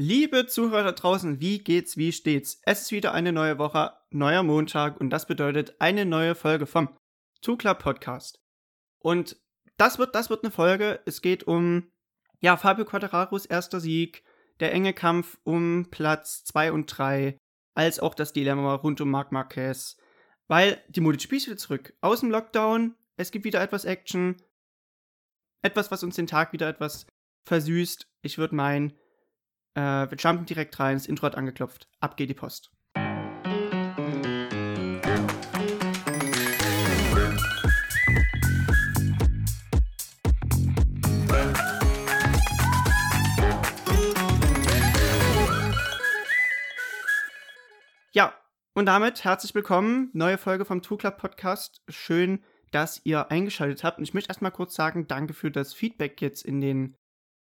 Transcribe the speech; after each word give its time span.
Liebe 0.00 0.46
Zuhörer 0.46 0.84
da 0.84 0.92
draußen, 0.92 1.40
wie 1.40 1.58
geht's, 1.58 1.96
wie 1.96 2.12
steht's? 2.12 2.60
Es 2.62 2.82
ist 2.82 2.92
wieder 2.92 3.14
eine 3.14 3.32
neue 3.32 3.58
Woche, 3.58 3.94
neuer 4.10 4.44
Montag 4.44 5.00
und 5.00 5.10
das 5.10 5.26
bedeutet 5.26 5.74
eine 5.80 6.06
neue 6.06 6.36
Folge 6.36 6.66
vom 6.66 6.96
Club 7.42 7.80
Podcast. 7.80 8.40
Und 9.00 9.42
das 9.76 9.98
wird, 9.98 10.14
das 10.14 10.30
wird 10.30 10.44
eine 10.44 10.52
Folge. 10.52 11.00
Es 11.04 11.20
geht 11.20 11.48
um, 11.48 11.90
ja, 12.38 12.56
Fabio 12.56 12.84
Quadraros 12.84 13.44
erster 13.44 13.80
Sieg, 13.80 14.22
der 14.60 14.72
enge 14.72 14.92
Kampf 14.94 15.36
um 15.42 15.88
Platz 15.90 16.44
2 16.44 16.70
und 16.70 16.86
3, 16.86 17.36
als 17.74 17.98
auch 17.98 18.14
das 18.14 18.32
Dilemma 18.32 18.76
rund 18.76 19.00
um 19.00 19.10
Marc 19.10 19.32
Marquez. 19.32 19.96
Weil 20.46 20.80
die 20.86 21.00
MotoGP 21.00 21.32
ist 21.32 21.46
wieder 21.48 21.56
zurück. 21.56 21.92
Aus 22.02 22.20
dem 22.20 22.30
Lockdown, 22.30 22.94
es 23.16 23.32
gibt 23.32 23.44
wieder 23.44 23.60
etwas 23.60 23.84
Action. 23.84 24.36
Etwas, 25.60 25.90
was 25.90 26.04
uns 26.04 26.14
den 26.14 26.28
Tag 26.28 26.52
wieder 26.52 26.68
etwas 26.68 27.08
versüßt. 27.48 28.06
Ich 28.22 28.38
würde 28.38 28.54
meinen, 28.54 28.96
äh, 29.78 30.10
wir 30.10 30.18
jumpen 30.18 30.44
direkt 30.44 30.80
rein, 30.80 30.96
das 30.96 31.06
Intro 31.06 31.26
hat 31.26 31.36
angeklopft. 31.36 31.88
Ab 32.00 32.16
geht 32.16 32.28
die 32.28 32.34
Post. 32.34 32.72
Ja, 48.12 48.34
und 48.74 48.86
damit 48.86 49.22
herzlich 49.22 49.54
willkommen. 49.54 50.10
Neue 50.12 50.38
Folge 50.38 50.64
vom 50.64 50.82
Two 50.82 50.96
Club 50.96 51.18
Podcast. 51.18 51.82
Schön, 51.88 52.42
dass 52.72 53.00
ihr 53.04 53.30
eingeschaltet 53.30 53.84
habt. 53.84 53.98
Und 53.98 54.04
ich 54.04 54.12
möchte 54.12 54.30
erstmal 54.30 54.50
kurz 54.50 54.74
sagen, 54.74 55.06
danke 55.06 55.34
für 55.34 55.52
das 55.52 55.72
Feedback 55.72 56.20
jetzt 56.20 56.44
in 56.44 56.60
den, 56.60 56.96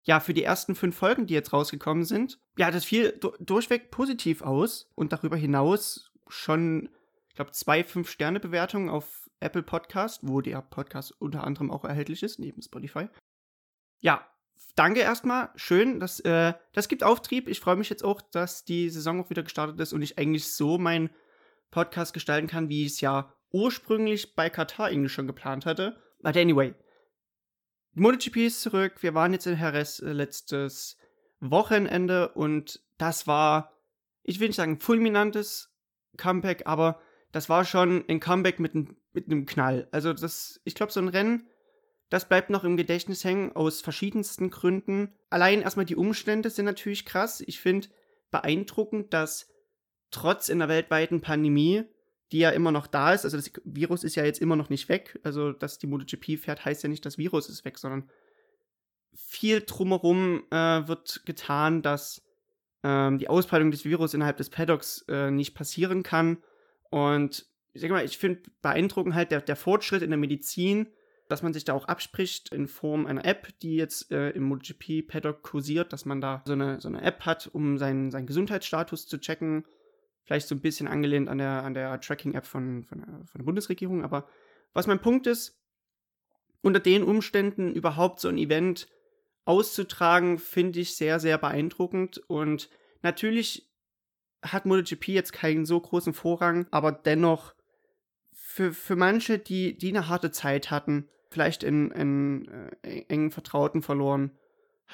ja, 0.04 0.20
für 0.20 0.34
die 0.34 0.42
ersten 0.42 0.74
fünf 0.74 0.96
Folgen, 0.96 1.26
die 1.26 1.34
jetzt 1.34 1.52
rausgekommen 1.52 2.04
sind. 2.04 2.38
Ja, 2.58 2.70
das 2.70 2.84
fiel 2.84 3.16
du 3.20 3.32
durchweg 3.38 3.90
positiv 3.90 4.42
aus. 4.42 4.90
Und 4.94 5.12
darüber 5.12 5.36
hinaus 5.36 6.10
schon, 6.28 6.88
ich 7.28 7.34
glaube, 7.34 7.52
zwei 7.52 7.84
Fünf-Sterne-Bewertungen 7.84 8.88
auf 8.88 9.30
Apple 9.40 9.62
Podcast, 9.62 10.20
wo 10.22 10.40
der 10.40 10.60
Podcast 10.62 11.14
unter 11.20 11.44
anderem 11.44 11.70
auch 11.70 11.84
erhältlich 11.84 12.22
ist, 12.22 12.38
neben 12.38 12.62
Spotify. 12.62 13.08
Ja, 14.00 14.26
danke 14.74 15.00
erstmal. 15.00 15.50
Schön. 15.54 16.00
Das, 16.00 16.18
äh, 16.20 16.54
das 16.72 16.88
gibt 16.88 17.04
Auftrieb. 17.04 17.48
Ich 17.48 17.60
freue 17.60 17.76
mich 17.76 17.88
jetzt 17.88 18.04
auch, 18.04 18.20
dass 18.20 18.64
die 18.64 18.90
Saison 18.90 19.20
auch 19.20 19.30
wieder 19.30 19.44
gestartet 19.44 19.78
ist 19.78 19.92
und 19.92 20.02
ich 20.02 20.18
eigentlich 20.18 20.52
so 20.52 20.78
meinen 20.78 21.10
Podcast 21.70 22.12
gestalten 22.12 22.48
kann, 22.48 22.68
wie 22.68 22.84
ich 22.86 22.92
es 22.92 23.00
ja 23.00 23.32
ursprünglich 23.52 24.34
bei 24.34 24.50
Katar 24.50 24.86
eigentlich 24.86 25.12
schon 25.12 25.26
geplant 25.26 25.64
hatte. 25.64 25.96
But 26.22 26.36
anyway. 26.36 26.74
MotoGP 27.94 28.36
ist 28.46 28.62
zurück. 28.62 28.94
Wir 29.02 29.14
waren 29.14 29.32
jetzt 29.32 29.46
in 29.46 29.58
Jerez 29.58 30.00
äh, 30.00 30.12
letztes 30.12 30.96
Wochenende 31.40 32.28
und 32.28 32.80
das 32.98 33.26
war, 33.26 33.72
ich 34.22 34.40
will 34.40 34.48
nicht 34.48 34.56
sagen 34.56 34.80
fulminantes 34.80 35.74
Comeback, 36.16 36.62
aber 36.66 37.00
das 37.32 37.48
war 37.48 37.64
schon 37.64 38.04
ein 38.08 38.20
Comeback 38.20 38.60
mit, 38.60 38.74
mit 38.74 39.26
einem 39.26 39.46
Knall. 39.46 39.88
Also 39.90 40.12
das, 40.12 40.60
ich 40.64 40.74
glaube, 40.74 40.92
so 40.92 41.00
ein 41.00 41.08
Rennen 41.08 41.48
das 42.12 42.28
bleibt 42.28 42.50
noch 42.50 42.62
im 42.64 42.76
Gedächtnis 42.76 43.24
hängen 43.24 43.56
aus 43.56 43.80
verschiedensten 43.80 44.50
Gründen. 44.50 45.14
Allein 45.30 45.62
erstmal 45.62 45.86
die 45.86 45.96
Umstände 45.96 46.50
sind 46.50 46.66
natürlich 46.66 47.06
krass. 47.06 47.42
Ich 47.46 47.58
finde 47.58 47.88
beeindruckend, 48.30 49.14
dass 49.14 49.48
trotz 50.10 50.50
einer 50.50 50.68
weltweiten 50.68 51.22
Pandemie, 51.22 51.84
die 52.32 52.38
ja 52.38 52.50
immer 52.50 52.72
noch 52.72 52.86
da 52.86 53.12
ist, 53.12 53.24
also 53.24 53.36
das 53.36 53.50
Virus 53.64 54.04
ist 54.04 54.14
ja 54.14 54.24
jetzt 54.24 54.40
immer 54.40 54.56
noch 54.56 54.70
nicht 54.70 54.88
weg, 54.88 55.20
also 55.22 55.52
dass 55.52 55.78
die 55.78 55.86
MotoGP 55.86 56.38
fährt, 56.38 56.64
heißt 56.64 56.82
ja 56.82 56.88
nicht, 56.88 57.04
das 57.04 57.18
Virus 57.18 57.48
ist 57.48 57.64
weg, 57.64 57.78
sondern 57.78 58.10
viel 59.14 59.60
drumherum 59.60 60.44
äh, 60.50 60.88
wird 60.88 61.22
getan, 61.26 61.82
dass 61.82 62.22
ähm, 62.82 63.18
die 63.18 63.28
Ausbreitung 63.28 63.70
des 63.70 63.84
Virus 63.84 64.14
innerhalb 64.14 64.36
des 64.38 64.50
Paddocks 64.50 65.04
äh, 65.08 65.30
nicht 65.30 65.54
passieren 65.54 66.02
kann. 66.02 66.38
Und 66.90 67.46
ich 67.72 67.82
sag 67.82 67.90
mal, 67.90 68.04
ich 68.04 68.18
finde 68.18 68.42
beeindruckend 68.60 69.14
halt 69.14 69.30
der, 69.30 69.40
der 69.40 69.56
Fortschritt 69.56 70.02
in 70.02 70.10
der 70.10 70.18
Medizin, 70.18 70.88
dass 71.28 71.42
man 71.42 71.52
sich 71.52 71.64
da 71.64 71.72
auch 71.72 71.86
abspricht 71.86 72.52
in 72.52 72.66
Form 72.66 73.06
einer 73.06 73.24
App, 73.24 73.48
die 73.60 73.76
jetzt 73.76 74.10
äh, 74.10 74.30
im 74.30 74.42
MotoGP 74.44 75.06
Paddock 75.06 75.42
kursiert, 75.42 75.92
dass 75.92 76.04
man 76.04 76.20
da 76.20 76.42
so 76.44 76.52
eine, 76.52 76.80
so 76.80 76.88
eine 76.88 77.02
App 77.02 77.24
hat, 77.24 77.48
um 77.52 77.78
seinen, 77.78 78.10
seinen 78.10 78.26
Gesundheitsstatus 78.26 79.06
zu 79.06 79.18
checken. 79.18 79.64
Vielleicht 80.24 80.48
so 80.48 80.54
ein 80.54 80.60
bisschen 80.60 80.88
angelehnt 80.88 81.28
an 81.28 81.38
der, 81.38 81.64
an 81.64 81.74
der 81.74 82.00
Tracking-App 82.00 82.46
von, 82.46 82.84
von, 82.84 83.02
von 83.02 83.38
der 83.38 83.44
Bundesregierung. 83.44 84.04
Aber 84.04 84.28
was 84.72 84.86
mein 84.86 85.00
Punkt 85.00 85.26
ist, 85.26 85.58
unter 86.62 86.80
den 86.80 87.02
Umständen 87.02 87.74
überhaupt 87.74 88.20
so 88.20 88.28
ein 88.28 88.38
Event 88.38 88.88
auszutragen, 89.44 90.38
finde 90.38 90.80
ich 90.80 90.94
sehr, 90.94 91.18
sehr 91.18 91.38
beeindruckend. 91.38 92.18
Und 92.28 92.70
natürlich 93.02 93.68
hat 94.42 94.66
MotoGP 94.66 95.08
jetzt 95.08 95.32
keinen 95.32 95.66
so 95.66 95.80
großen 95.80 96.12
Vorrang, 96.12 96.66
aber 96.70 96.92
dennoch 96.92 97.54
für, 98.32 98.72
für 98.72 98.96
manche, 98.96 99.38
die, 99.38 99.76
die 99.76 99.88
eine 99.88 100.08
harte 100.08 100.30
Zeit 100.30 100.70
hatten, 100.70 101.08
vielleicht 101.30 101.62
in, 101.62 101.92
einen 101.92 102.48
äh, 102.82 103.04
engen 103.08 103.30
Vertrauten 103.30 103.82
verloren, 103.82 104.32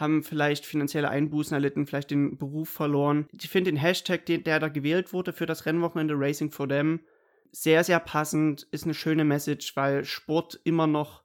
haben 0.01 0.23
vielleicht 0.23 0.67
finanzielle 0.67 1.09
Einbußen 1.09 1.55
erlitten, 1.55 1.87
vielleicht 1.87 2.11
den 2.11 2.39
Beruf 2.39 2.69
verloren. 2.69 3.27
Ich 3.33 3.49
finde 3.49 3.71
den 3.71 3.79
Hashtag, 3.79 4.27
der 4.27 4.61
da 4.61 4.69
gewählt 4.69 5.13
wurde 5.13 5.33
für 5.33 5.47
das 5.47 5.67
Rennwochenende 5.67 6.15
Racing 6.17 6.51
for 6.51 6.69
Them, 6.69 7.01
sehr, 7.53 7.85
sehr 7.85 8.01
passend, 8.01 8.67
ist 8.71 8.85
eine 8.85 8.95
schöne 8.95 9.25
Message, 9.25 9.75
weil 9.77 10.05
Sport 10.05 10.61
immer 10.65 10.87
noch, 10.87 11.23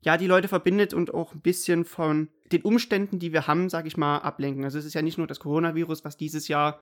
ja, 0.00 0.16
die 0.16 0.26
Leute 0.26 0.48
verbindet 0.48 0.92
und 0.92 1.14
auch 1.14 1.32
ein 1.34 1.40
bisschen 1.40 1.84
von 1.84 2.28
den 2.52 2.62
Umständen, 2.62 3.18
die 3.18 3.32
wir 3.32 3.46
haben, 3.46 3.68
sag 3.68 3.86
ich 3.86 3.96
mal, 3.96 4.18
ablenken. 4.18 4.64
Also 4.64 4.78
es 4.78 4.84
ist 4.84 4.94
ja 4.94 5.02
nicht 5.02 5.18
nur 5.18 5.26
das 5.26 5.40
Coronavirus, 5.40 6.04
was 6.04 6.16
dieses 6.16 6.48
Jahr 6.48 6.80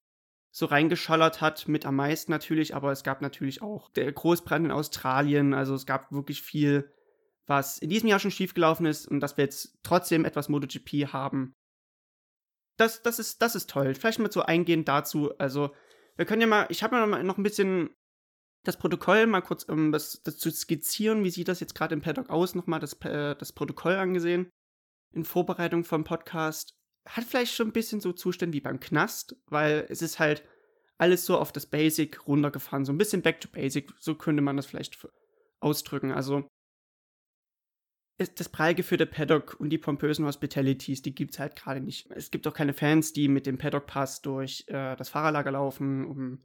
so 0.50 0.66
reingeschallert 0.66 1.40
hat, 1.40 1.66
mit 1.66 1.86
am 1.86 1.96
meisten 1.96 2.30
natürlich, 2.30 2.74
aber 2.74 2.92
es 2.92 3.04
gab 3.04 3.22
natürlich 3.22 3.62
auch 3.62 3.88
der 3.90 4.12
Großbrand 4.12 4.66
in 4.66 4.70
Australien, 4.70 5.54
also 5.54 5.74
es 5.74 5.86
gab 5.86 6.12
wirklich 6.12 6.42
viel, 6.42 6.90
was 7.46 7.78
in 7.78 7.90
diesem 7.90 8.08
Jahr 8.08 8.18
schon 8.18 8.30
schiefgelaufen 8.30 8.86
ist 8.86 9.06
und 9.06 9.20
dass 9.20 9.36
wir 9.36 9.44
jetzt 9.44 9.78
trotzdem 9.82 10.24
etwas 10.24 10.48
MotoGP 10.48 11.12
haben. 11.12 11.54
Das, 12.78 13.02
das, 13.02 13.18
ist, 13.18 13.42
das 13.42 13.54
ist 13.54 13.68
toll. 13.70 13.94
Vielleicht 13.94 14.18
mal 14.18 14.32
so 14.32 14.42
eingehend 14.42 14.88
dazu. 14.88 15.36
Also, 15.38 15.74
wir 16.16 16.24
können 16.24 16.40
ja 16.40 16.46
mal, 16.46 16.66
ich 16.68 16.82
habe 16.82 17.06
mal 17.06 17.22
noch 17.22 17.38
ein 17.38 17.42
bisschen 17.42 17.90
das 18.64 18.78
Protokoll 18.78 19.26
mal 19.26 19.40
kurz, 19.40 19.64
um 19.64 19.92
das, 19.92 20.22
das 20.22 20.38
zu 20.38 20.50
skizzieren, 20.50 21.24
wie 21.24 21.30
sieht 21.30 21.48
das 21.48 21.60
jetzt 21.60 21.74
gerade 21.74 21.94
im 21.94 22.00
Paddock 22.00 22.30
aus, 22.30 22.54
nochmal 22.54 22.80
das, 22.80 22.94
äh, 23.02 23.34
das 23.34 23.52
Protokoll 23.52 23.94
angesehen 23.96 24.50
in 25.12 25.24
Vorbereitung 25.24 25.84
vom 25.84 26.04
Podcast 26.04 26.74
hat 27.06 27.24
vielleicht 27.24 27.54
schon 27.54 27.68
ein 27.68 27.72
bisschen 27.72 28.00
so 28.00 28.12
Zustände 28.12 28.54
wie 28.54 28.60
beim 28.60 28.80
Knast, 28.80 29.36
weil 29.46 29.86
es 29.88 30.02
ist 30.02 30.18
halt 30.18 30.44
alles 30.98 31.26
so 31.26 31.38
auf 31.38 31.52
das 31.52 31.66
Basic 31.66 32.26
runtergefahren, 32.26 32.84
so 32.84 32.92
ein 32.92 32.98
bisschen 32.98 33.22
back 33.22 33.40
to 33.40 33.48
basic, 33.48 33.92
so 33.98 34.14
könnte 34.14 34.42
man 34.42 34.56
das 34.56 34.66
vielleicht 34.66 35.04
ausdrücken. 35.60 36.12
Also 36.12 36.48
das 38.28 38.48
prall 38.48 38.74
geführte 38.74 39.06
Paddock 39.06 39.56
und 39.58 39.70
die 39.70 39.78
pompösen 39.78 40.24
Hospitalities, 40.24 41.02
die 41.02 41.14
gibt 41.14 41.34
es 41.34 41.38
halt 41.38 41.56
gerade 41.56 41.80
nicht. 41.80 42.10
Es 42.10 42.30
gibt 42.30 42.46
auch 42.46 42.54
keine 42.54 42.74
Fans, 42.74 43.12
die 43.12 43.28
mit 43.28 43.46
dem 43.46 43.58
Paddock 43.58 43.86
Pass 43.86 44.22
durch 44.22 44.64
äh, 44.68 44.96
das 44.96 45.08
Fahrerlager 45.08 45.52
laufen, 45.52 46.04
um 46.04 46.44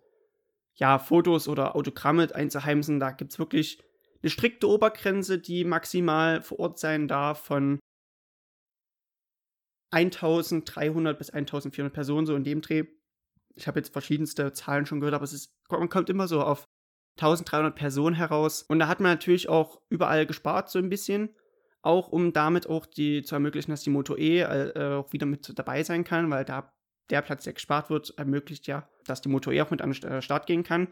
ja, 0.76 1.00
Fotos 1.00 1.48
oder 1.48 1.76
Autogramme 1.76 2.34
einzuheimsen. 2.34 3.00
Da 3.00 3.12
gibt 3.12 3.32
es 3.32 3.40
wirklich 3.40 3.82
eine 4.22 4.30
strikte 4.30 4.70
Obergrenze, 4.70 5.40
die 5.40 5.64
maximal 5.64 6.42
vor 6.42 6.60
Ort 6.60 6.80
sein 6.80 7.08
darf 7.08 7.44
von 7.44 7.80
1300 9.92 11.18
bis 11.18 11.30
1400 11.30 11.94
Personen, 11.94 12.26
so 12.26 12.36
in 12.36 12.44
dem 12.44 12.62
Dreh. 12.62 12.86
Ich 13.56 13.68
habe 13.68 13.80
jetzt 13.80 13.94
verschiedenste 13.94 14.54
Zahlen 14.54 14.86
schon 14.86 15.00
gehört, 15.00 15.16
aber 15.16 15.24
es 15.24 15.34
ist, 15.34 15.52
man 15.70 15.90
kommt 15.90 16.10
immer 16.10 16.28
so 16.28 16.42
auf 16.42 16.66
1300 17.18 17.76
Personen 17.76 18.16
heraus. 18.16 18.62
Und 18.62 18.80
da 18.80 18.88
hat 18.88 19.00
man 19.00 19.12
natürlich 19.12 19.50
auch 19.50 19.82
überall 19.90 20.26
gespart, 20.26 20.70
so 20.70 20.80
ein 20.80 20.90
bisschen. 20.90 21.36
Auch 21.88 22.10
um 22.10 22.34
damit 22.34 22.68
auch 22.68 22.86
die 22.86 23.24
zu 23.24 23.34
ermöglichen, 23.34 23.72
dass 23.72 23.82
die 23.82 23.90
Moto 23.90 24.18
E 24.18 24.42
äh, 24.42 24.96
auch 24.96 25.14
wieder 25.14 25.26
mit 25.26 25.58
dabei 25.58 25.84
sein 25.84 26.04
kann, 26.04 26.30
weil 26.30 26.44
da 26.44 26.74
der 27.10 27.22
Platz, 27.22 27.46
der 27.46 27.54
gespart 27.54 27.90
wird, 27.90 28.14
ermöglicht 28.18 28.68
ja, 28.68 28.90
dass 29.06 29.22
die 29.22 29.30
Moto 29.30 29.52
E 29.52 29.62
auch 29.62 29.72
mit 29.72 29.82
an 29.82 29.94
den 29.94 30.22
Start 30.22 30.48
gehen 30.48 30.64
kann. 30.64 30.90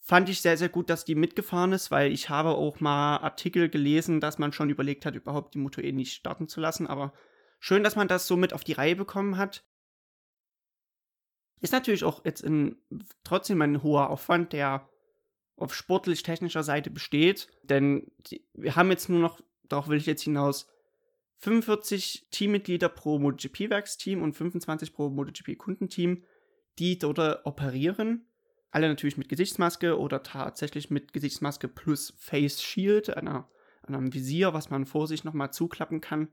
Fand 0.00 0.28
ich 0.28 0.40
sehr, 0.40 0.56
sehr 0.56 0.68
gut, 0.68 0.90
dass 0.90 1.04
die 1.04 1.14
mitgefahren 1.14 1.72
ist, 1.72 1.92
weil 1.92 2.10
ich 2.10 2.28
habe 2.28 2.48
auch 2.50 2.80
mal 2.80 3.18
Artikel 3.18 3.68
gelesen, 3.68 4.20
dass 4.20 4.38
man 4.38 4.52
schon 4.52 4.68
überlegt 4.68 5.06
hat, 5.06 5.14
überhaupt 5.14 5.54
die 5.54 5.58
Moto 5.58 5.80
E 5.80 5.92
nicht 5.92 6.14
starten 6.14 6.48
zu 6.48 6.60
lassen, 6.60 6.88
aber 6.88 7.12
schön, 7.60 7.84
dass 7.84 7.94
man 7.94 8.08
das 8.08 8.26
so 8.26 8.36
mit 8.36 8.52
auf 8.52 8.64
die 8.64 8.72
Reihe 8.72 8.96
bekommen 8.96 9.36
hat. 9.36 9.64
Ist 11.60 11.72
natürlich 11.72 12.02
auch 12.02 12.24
jetzt 12.24 12.42
in, 12.42 12.76
trotzdem 13.22 13.62
ein 13.62 13.84
hoher 13.84 14.10
Aufwand, 14.10 14.52
der 14.52 14.88
auf 15.56 15.72
sportlich-technischer 15.72 16.62
Seite 16.64 16.90
besteht, 16.90 17.48
denn 17.62 18.10
die, 18.18 18.44
wir 18.54 18.74
haben 18.74 18.90
jetzt 18.90 19.08
nur 19.08 19.20
noch, 19.20 19.40
darauf 19.68 19.88
will 19.88 19.98
ich 19.98 20.06
jetzt 20.06 20.22
hinaus, 20.22 20.68
45 21.38 22.28
Teammitglieder 22.30 22.88
pro 22.88 23.18
MotoGP-Werksteam 23.18 24.22
und 24.22 24.32
25 24.32 24.92
pro 24.92 25.10
MotoGP-Kundenteam, 25.10 26.24
die 26.78 26.98
dort 26.98 27.44
operieren. 27.44 28.26
Alle 28.70 28.88
natürlich 28.88 29.18
mit 29.18 29.28
Gesichtsmaske 29.28 29.98
oder 29.98 30.22
tatsächlich 30.22 30.90
mit 30.90 31.12
Gesichtsmaske 31.12 31.68
plus 31.68 32.14
Face 32.18 32.62
Shield, 32.62 33.16
einer, 33.16 33.48
einem 33.82 34.12
Visier, 34.12 34.54
was 34.54 34.70
man 34.70 34.86
vor 34.86 35.06
sich 35.06 35.24
nochmal 35.24 35.52
zuklappen 35.52 36.00
kann 36.00 36.28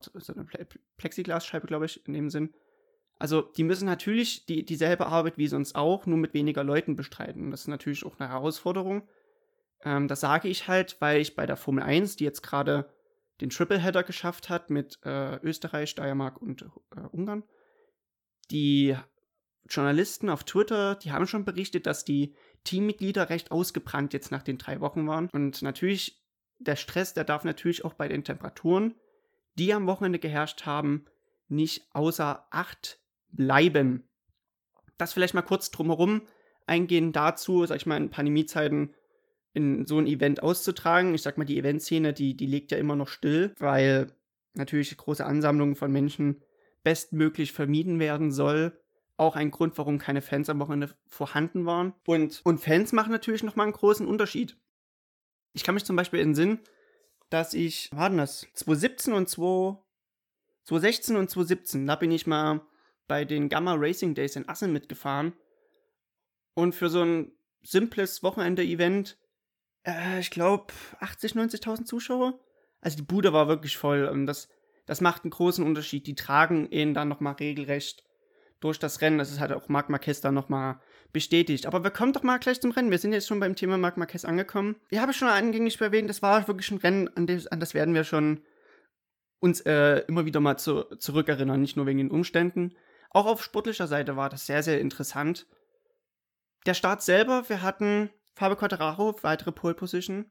so 0.00 0.32
eine 0.32 0.46
Plexiglasscheibe, 0.96 1.66
glaube 1.66 1.86
ich, 1.86 2.06
in 2.06 2.14
dem 2.14 2.30
Sinn. 2.30 2.54
Also 3.18 3.42
die 3.42 3.64
müssen 3.64 3.86
natürlich 3.86 4.46
die, 4.46 4.64
dieselbe 4.64 5.06
Arbeit 5.06 5.38
wie 5.38 5.48
sonst 5.48 5.74
auch, 5.74 6.06
nur 6.06 6.18
mit 6.18 6.34
weniger 6.34 6.62
Leuten 6.62 6.94
bestreiten. 6.94 7.50
Das 7.50 7.62
ist 7.62 7.68
natürlich 7.68 8.04
auch 8.04 8.18
eine 8.18 8.28
Herausforderung. 8.28 9.08
Ähm, 9.84 10.08
das 10.08 10.20
sage 10.20 10.48
ich 10.48 10.68
halt, 10.68 10.96
weil 11.00 11.20
ich 11.20 11.36
bei 11.36 11.46
der 11.46 11.56
Formel 11.56 11.82
1, 11.82 12.16
die 12.16 12.24
jetzt 12.24 12.42
gerade 12.42 12.90
den 13.40 13.50
Tripleheader 13.50 14.02
geschafft 14.02 14.48
hat 14.50 14.70
mit 14.70 14.98
äh, 15.04 15.36
Österreich, 15.36 15.90
Steiermark 15.90 16.40
und 16.42 16.62
äh, 16.62 17.00
Ungarn, 17.12 17.44
die 18.50 18.96
Journalisten 19.68 20.30
auf 20.30 20.44
Twitter, 20.44 20.94
die 20.96 21.12
haben 21.12 21.26
schon 21.26 21.44
berichtet, 21.44 21.86
dass 21.86 22.04
die 22.04 22.34
Teammitglieder 22.64 23.30
recht 23.30 23.50
ausgebrannt 23.50 24.12
jetzt 24.12 24.30
nach 24.30 24.42
den 24.42 24.58
drei 24.58 24.80
Wochen 24.80 25.06
waren. 25.06 25.28
Und 25.32 25.62
natürlich, 25.62 26.22
der 26.58 26.76
Stress, 26.76 27.14
der 27.14 27.24
darf 27.24 27.44
natürlich 27.44 27.84
auch 27.84 27.94
bei 27.94 28.08
den 28.08 28.24
Temperaturen, 28.24 28.94
die 29.58 29.72
am 29.74 29.86
Wochenende 29.86 30.18
geherrscht 30.18 30.64
haben, 30.66 31.04
nicht 31.48 31.86
außer 31.92 32.46
Acht 32.50 32.98
bleiben. 33.30 34.08
Das 34.96 35.12
vielleicht 35.12 35.34
mal 35.34 35.42
kurz 35.42 35.70
drumherum 35.70 36.22
eingehen 36.66 37.12
dazu, 37.12 37.64
sag 37.66 37.76
ich 37.76 37.86
mal, 37.86 37.96
in 37.96 38.10
Pandemiezeiten 38.10 38.94
in 39.54 39.86
so 39.86 39.98
ein 39.98 40.06
Event 40.06 40.42
auszutragen. 40.42 41.14
Ich 41.14 41.22
sag 41.22 41.38
mal, 41.38 41.44
die 41.44 41.58
Eventszene, 41.58 42.12
die, 42.12 42.36
die 42.36 42.46
liegt 42.46 42.70
ja 42.70 42.78
immer 42.78 42.96
noch 42.96 43.08
still, 43.08 43.54
weil 43.58 44.12
natürlich 44.54 44.96
große 44.96 45.24
Ansammlungen 45.24 45.76
von 45.76 45.90
Menschen 45.90 46.42
bestmöglich 46.82 47.52
vermieden 47.52 47.98
werden 47.98 48.30
soll. 48.30 48.78
Auch 49.16 49.34
ein 49.34 49.50
Grund, 49.50 49.76
warum 49.78 49.98
keine 49.98 50.22
Fans 50.22 50.48
am 50.48 50.60
Wochenende 50.60 50.94
vorhanden 51.06 51.66
waren. 51.66 51.92
Und, 52.06 52.40
und 52.44 52.58
Fans 52.58 52.92
machen 52.92 53.10
natürlich 53.10 53.42
nochmal 53.42 53.64
einen 53.64 53.72
großen 53.72 54.06
Unterschied. 54.06 54.56
Ich 55.54 55.64
kann 55.64 55.74
mich 55.74 55.84
zum 55.84 55.96
Beispiel 55.96 56.34
Sinn, 56.34 56.60
dass 57.30 57.52
ich, 57.52 57.90
war 57.92 58.08
denn 58.08 58.18
das? 58.18 58.46
2017 58.54 59.12
und 59.12 59.28
2, 59.28 59.76
2016 60.64 61.16
und 61.16 61.30
2017, 61.30 61.86
da 61.86 61.96
bin 61.96 62.12
ich 62.12 62.26
mal 62.26 62.60
bei 63.08 63.24
den 63.24 63.48
Gamma 63.48 63.74
Racing 63.74 64.14
Days 64.14 64.36
in 64.36 64.48
Assen 64.48 64.72
mitgefahren. 64.72 65.32
Und 66.54 66.74
für 66.74 66.88
so 66.88 67.02
ein 67.02 67.32
simples 67.62 68.22
Wochenende-Event, 68.22 69.18
äh, 69.88 70.20
ich 70.20 70.30
glaube, 70.30 70.72
80, 71.00 71.32
90.000 71.32 71.84
Zuschauer. 71.84 72.38
Also 72.80 72.96
die 72.96 73.02
Bude 73.02 73.32
war 73.32 73.48
wirklich 73.48 73.76
voll. 73.76 74.06
Und 74.06 74.26
das, 74.26 74.48
das 74.86 75.00
macht 75.00 75.24
einen 75.24 75.30
großen 75.30 75.64
Unterschied. 75.64 76.06
Die 76.06 76.14
tragen 76.14 76.70
ihn 76.70 76.94
dann 76.94 77.08
nochmal 77.08 77.34
regelrecht 77.34 78.04
durch 78.60 78.78
das 78.78 79.00
Rennen. 79.00 79.18
Das 79.18 79.30
ist 79.30 79.40
halt 79.40 79.52
auch 79.52 79.68
Marc 79.68 79.88
Marquez 79.88 80.20
dann 80.20 80.34
nochmal 80.34 80.80
bestätigt. 81.12 81.66
Aber 81.66 81.82
wir 81.84 81.90
kommen 81.90 82.12
doch 82.12 82.22
mal 82.22 82.38
gleich 82.38 82.60
zum 82.60 82.70
Rennen. 82.70 82.90
Wir 82.90 82.98
sind 82.98 83.12
jetzt 83.12 83.26
schon 83.26 83.40
beim 83.40 83.56
Thema 83.56 83.78
Marc 83.78 83.96
Marquez 83.96 84.24
angekommen. 84.24 84.76
Ich 84.90 84.98
habe 84.98 85.12
schon 85.12 85.28
eingängig 85.28 85.80
erwähnt, 85.80 86.10
das 86.10 86.22
war 86.22 86.46
wirklich 86.48 86.70
ein 86.70 86.78
Rennen, 86.78 87.08
an 87.16 87.26
das, 87.26 87.46
an 87.46 87.60
das 87.60 87.74
werden 87.74 87.94
wir 87.94 88.04
schon 88.04 88.42
uns 89.40 89.60
äh, 89.60 90.00
immer 90.08 90.26
wieder 90.26 90.40
mal 90.40 90.58
zu, 90.58 90.84
zurückerinnern. 90.96 91.60
Nicht 91.60 91.76
nur 91.76 91.86
wegen 91.86 91.98
den 91.98 92.10
Umständen. 92.10 92.74
Auch 93.10 93.26
auf 93.26 93.42
sportlicher 93.42 93.86
Seite 93.86 94.16
war 94.16 94.28
das 94.28 94.46
sehr, 94.46 94.62
sehr 94.62 94.80
interessant. 94.80 95.46
Der 96.66 96.74
Start 96.74 97.02
selber, 97.02 97.48
wir 97.48 97.62
hatten 97.62 98.10
Fabio 98.38 98.54
Quattararo, 98.54 99.16
weitere 99.22 99.50
Pole 99.50 99.74
Position. 99.74 100.30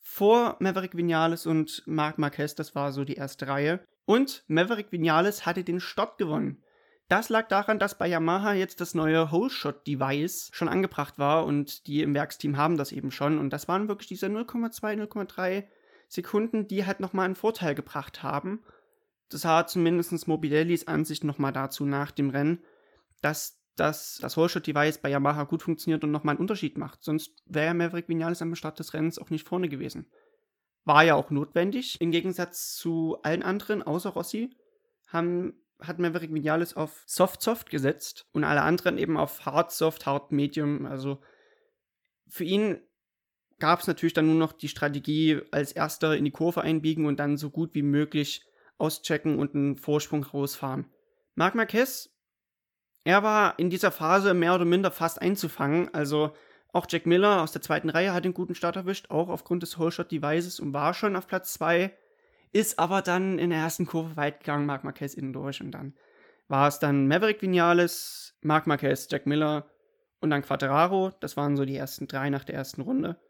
Vor 0.00 0.56
Maverick 0.58 0.96
Vinales 0.96 1.46
und 1.46 1.84
Marc 1.86 2.18
Marquez, 2.18 2.56
das 2.56 2.74
war 2.74 2.90
so 2.90 3.04
die 3.04 3.14
erste 3.14 3.46
Reihe. 3.46 3.86
Und 4.04 4.42
Maverick 4.48 4.90
Vinales 4.90 5.46
hatte 5.46 5.62
den 5.62 5.78
Stopp 5.78 6.18
gewonnen. 6.18 6.64
Das 7.08 7.28
lag 7.28 7.46
daran, 7.46 7.78
dass 7.78 7.98
bei 7.98 8.08
Yamaha 8.08 8.54
jetzt 8.54 8.80
das 8.80 8.94
neue 8.94 9.30
Whole-Shot-Device 9.30 10.50
schon 10.52 10.66
angebracht 10.68 11.20
war 11.20 11.46
und 11.46 11.86
die 11.86 12.02
im 12.02 12.14
Werksteam 12.14 12.56
haben 12.56 12.76
das 12.76 12.90
eben 12.90 13.12
schon. 13.12 13.38
Und 13.38 13.50
das 13.50 13.68
waren 13.68 13.86
wirklich 13.86 14.08
diese 14.08 14.26
0,2, 14.26 15.06
0,3 15.06 15.68
Sekunden, 16.08 16.66
die 16.66 16.84
halt 16.84 16.98
nochmal 16.98 17.26
einen 17.26 17.36
Vorteil 17.36 17.76
gebracht 17.76 18.24
haben. 18.24 18.64
Das 19.28 19.42
sah 19.42 19.68
zumindest 19.68 20.26
Mobidellis 20.26 20.88
Ansicht 20.88 21.22
nochmal 21.22 21.52
dazu 21.52 21.86
nach 21.86 22.10
dem 22.10 22.30
Rennen, 22.30 22.64
dass 23.22 23.60
das, 23.76 24.18
das 24.20 24.36
Whole-Shot-Device 24.36 24.98
bei 24.98 25.10
Yamaha 25.10 25.44
gut 25.44 25.62
funktioniert 25.62 26.02
und 26.02 26.10
nochmal 26.10 26.34
einen 26.34 26.40
Unterschied 26.40 26.78
macht. 26.78 27.04
Sonst 27.04 27.32
wäre 27.46 27.74
Maverick 27.74 28.08
Vinales 28.08 28.42
am 28.42 28.54
Start 28.54 28.78
des 28.78 28.94
Rennens 28.94 29.18
auch 29.18 29.30
nicht 29.30 29.46
vorne 29.46 29.68
gewesen. 29.68 30.10
War 30.84 31.04
ja 31.04 31.14
auch 31.14 31.30
notwendig. 31.30 32.00
Im 32.00 32.10
Gegensatz 32.10 32.74
zu 32.74 33.18
allen 33.22 33.42
anderen, 33.42 33.82
außer 33.82 34.10
Rossi, 34.10 34.50
haben 35.08 35.54
hat 35.78 35.98
Maverick 35.98 36.32
Vinales 36.32 36.74
auf 36.74 37.02
Soft 37.06 37.42
Soft 37.42 37.70
gesetzt 37.70 38.26
und 38.32 38.44
alle 38.44 38.62
anderen 38.62 38.98
eben 38.98 39.16
auf 39.16 39.44
Hard 39.44 39.72
Soft, 39.72 40.06
Hard 40.06 40.32
Medium. 40.32 40.86
Also 40.86 41.20
für 42.28 42.44
ihn 42.44 42.80
gab 43.58 43.80
es 43.80 43.86
natürlich 43.86 44.14
dann 44.14 44.26
nur 44.26 44.36
noch 44.36 44.52
die 44.52 44.68
Strategie, 44.68 45.40
als 45.50 45.72
erster 45.72 46.16
in 46.16 46.24
die 46.24 46.30
Kurve 46.30 46.62
einbiegen 46.62 47.06
und 47.06 47.18
dann 47.20 47.36
so 47.36 47.50
gut 47.50 47.74
wie 47.74 47.82
möglich 47.82 48.42
auschecken 48.78 49.38
und 49.38 49.54
einen 49.54 49.76
Vorsprung 49.76 50.24
rausfahren. 50.24 50.86
Marc 51.34 51.54
Marquez, 51.54 52.10
er 53.06 53.22
war 53.22 53.58
in 53.58 53.70
dieser 53.70 53.90
Phase 53.90 54.34
mehr 54.34 54.54
oder 54.54 54.64
minder 54.64 54.90
fast 54.90 55.22
einzufangen. 55.22 55.92
Also 55.94 56.32
auch 56.72 56.86
Jack 56.88 57.06
Miller 57.06 57.42
aus 57.42 57.52
der 57.52 57.62
zweiten 57.62 57.88
Reihe 57.88 58.12
hat 58.12 58.24
einen 58.24 58.34
guten 58.34 58.54
Start 58.54 58.76
erwischt, 58.76 59.10
auch 59.10 59.28
aufgrund 59.28 59.62
des 59.62 59.78
Whole 59.78 59.92
Shot 59.92 60.10
Devices 60.10 60.60
und 60.60 60.74
war 60.74 60.92
schon 60.92 61.16
auf 61.16 61.26
Platz 61.26 61.54
2 61.54 61.96
ist 62.52 62.78
aber 62.78 63.02
dann 63.02 63.38
in 63.38 63.50
der 63.50 63.58
ersten 63.58 63.86
Kurve 63.86 64.16
weit 64.16 64.40
gegangen, 64.40 64.66
Marc 64.66 64.82
Marquez 64.82 65.14
innen 65.14 65.34
durch 65.34 65.60
und 65.60 65.72
dann 65.72 65.94
war 66.48 66.68
es 66.68 66.78
dann 66.78 67.06
Maverick 67.06 67.42
Vinales, 67.42 68.34
Marc 68.40 68.66
Marquez, 68.66 69.08
Jack 69.10 69.26
Miller 69.26 69.68
und 70.20 70.30
dann 70.30 70.42
Quadraro. 70.42 71.12
Das 71.20 71.36
waren 71.36 71.56
so 71.56 71.64
die 71.64 71.76
ersten 71.76 72.06
drei 72.06 72.30
nach 72.30 72.44
der 72.44 72.54
ersten 72.54 72.80
Runde. 72.80 73.20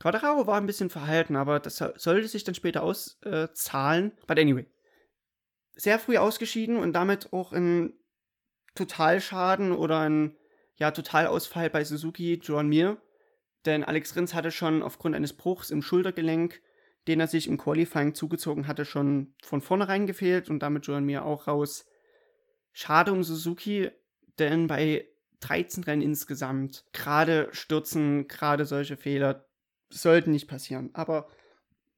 Quadraro 0.00 0.46
war 0.46 0.56
ein 0.56 0.66
bisschen 0.66 0.90
verhalten, 0.90 1.36
aber 1.36 1.60
das 1.60 1.76
sollte 1.76 2.26
sich 2.26 2.42
dann 2.44 2.54
später 2.54 2.82
auszahlen. 2.82 4.06
Äh, 4.10 4.26
But 4.26 4.38
anyway. 4.38 4.66
Sehr 5.74 5.98
früh 5.98 6.16
ausgeschieden 6.16 6.78
und 6.78 6.94
damit 6.94 7.32
auch 7.32 7.52
ein 7.52 7.92
Totalschaden 8.74 9.72
oder 9.72 10.00
ein 10.00 10.36
ja, 10.76 10.90
Totalausfall 10.90 11.70
bei 11.70 11.84
Suzuki 11.84 12.40
John 12.42 12.68
Mir. 12.68 12.98
Denn 13.66 13.84
Alex 13.84 14.14
Rins 14.16 14.34
hatte 14.34 14.50
schon 14.50 14.82
aufgrund 14.82 15.16
eines 15.16 15.32
Bruchs 15.32 15.70
im 15.70 15.82
Schultergelenk 15.82 16.60
den 17.08 17.20
er 17.20 17.26
sich 17.26 17.48
im 17.48 17.56
Qualifying 17.56 18.14
zugezogen 18.14 18.68
hatte, 18.68 18.84
schon 18.84 19.34
von 19.42 19.62
vornherein 19.62 20.06
gefehlt 20.06 20.50
und 20.50 20.60
damit 20.60 20.86
Joan 20.86 21.04
Mir 21.04 21.24
auch 21.24 21.46
raus. 21.46 21.86
Schade 22.72 23.12
um 23.12 23.24
Suzuki, 23.24 23.90
denn 24.38 24.66
bei 24.66 25.08
13 25.40 25.84
Rennen 25.84 26.02
insgesamt, 26.02 26.84
gerade 26.92 27.48
Stürzen, 27.52 28.28
gerade 28.28 28.66
solche 28.66 28.98
Fehler 28.98 29.46
sollten 29.88 30.32
nicht 30.32 30.48
passieren. 30.48 30.90
Aber 30.92 31.28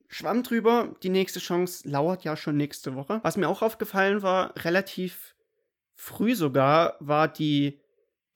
schwamm 0.07 0.45
drüber, 0.45 0.95
die 1.03 1.09
nächste 1.09 1.41
Chance 1.41 1.89
lauert 1.89 2.23
ja 2.23 2.37
schon 2.37 2.57
nächste 2.57 2.95
Woche. 2.95 3.19
Was 3.25 3.37
mir 3.37 3.49
auch 3.49 3.63
aufgefallen 3.63 4.23
war, 4.23 4.55
relativ 4.65 5.35
früh 6.01 6.35
sogar, 6.35 6.97
war 7.01 7.29
die, 7.29 7.81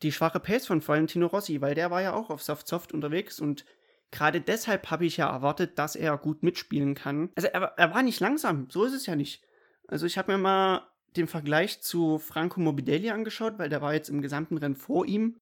die 0.02 0.12
schwache 0.12 0.38
Pace 0.38 0.66
von 0.66 0.86
Valentino 0.86 1.26
Rossi, 1.26 1.60
weil 1.60 1.74
der 1.74 1.90
war 1.90 2.02
ja 2.02 2.12
auch 2.12 2.30
auf 2.30 2.42
Soft 2.42 2.68
Soft 2.68 2.92
unterwegs 2.92 3.40
und 3.40 3.64
Gerade 4.10 4.40
deshalb 4.40 4.92
habe 4.92 5.06
ich 5.06 5.16
ja 5.16 5.28
erwartet, 5.28 5.76
dass 5.76 5.96
er 5.96 6.16
gut 6.18 6.44
mitspielen 6.44 6.94
kann. 6.94 7.30
Also 7.34 7.48
er, 7.48 7.74
er 7.76 7.92
war 7.92 8.00
nicht 8.04 8.20
langsam, 8.20 8.68
so 8.70 8.84
ist 8.84 8.92
es 8.92 9.06
ja 9.06 9.16
nicht. 9.16 9.42
Also 9.88 10.06
ich 10.06 10.16
habe 10.16 10.30
mir 10.30 10.38
mal 10.38 10.88
den 11.16 11.26
Vergleich 11.26 11.82
zu 11.82 12.20
Franco 12.20 12.60
Morbidelli 12.60 13.10
angeschaut, 13.10 13.58
weil 13.58 13.68
der 13.68 13.82
war 13.82 13.92
jetzt 13.92 14.10
im 14.10 14.22
gesamten 14.22 14.56
Rennen 14.56 14.76
vor 14.76 15.04
ihm. 15.04 15.40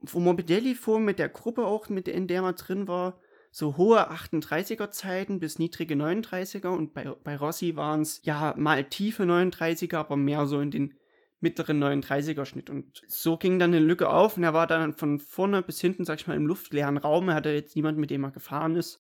Wo 0.00 0.20
Morbidelli 0.20 0.74
fuhr 0.74 1.00
mit 1.00 1.18
der 1.18 1.30
Gruppe 1.30 1.64
auch, 1.64 1.88
mit 1.88 2.06
der, 2.06 2.12
in 2.12 2.28
der 2.28 2.42
man 2.42 2.54
drin 2.54 2.86
war, 2.86 3.18
so 3.50 3.78
hohe 3.78 4.10
38er 4.10 4.90
Zeiten 4.90 5.40
bis 5.40 5.58
niedrige 5.58 5.94
39er 5.94 6.68
und 6.68 6.92
bei, 6.92 7.04
bei 7.24 7.34
Rossi 7.34 7.76
waren 7.76 8.02
es 8.02 8.20
ja 8.24 8.52
mal 8.58 8.84
tiefe 8.84 9.22
39er, 9.22 9.96
aber 9.96 10.16
mehr 10.16 10.46
so 10.46 10.60
in 10.60 10.70
den 10.70 10.99
mittleren 11.40 11.82
39er 11.82 12.44
Schnitt. 12.44 12.70
Und 12.70 13.02
so 13.06 13.36
ging 13.36 13.58
dann 13.58 13.74
eine 13.74 13.84
Lücke 13.84 14.10
auf 14.10 14.36
und 14.36 14.44
er 14.44 14.54
war 14.54 14.66
dann 14.66 14.94
von 14.94 15.18
vorne 15.18 15.62
bis 15.62 15.80
hinten, 15.80 16.04
sag 16.04 16.20
ich 16.20 16.26
mal, 16.26 16.36
im 16.36 16.46
luftleeren 16.46 16.98
Raum. 16.98 17.28
Er 17.28 17.34
hatte 17.34 17.50
jetzt 17.50 17.76
niemanden, 17.76 18.00
mit 18.00 18.10
dem 18.10 18.24
er 18.24 18.30
gefahren 18.30 18.76
ist. 18.76 19.02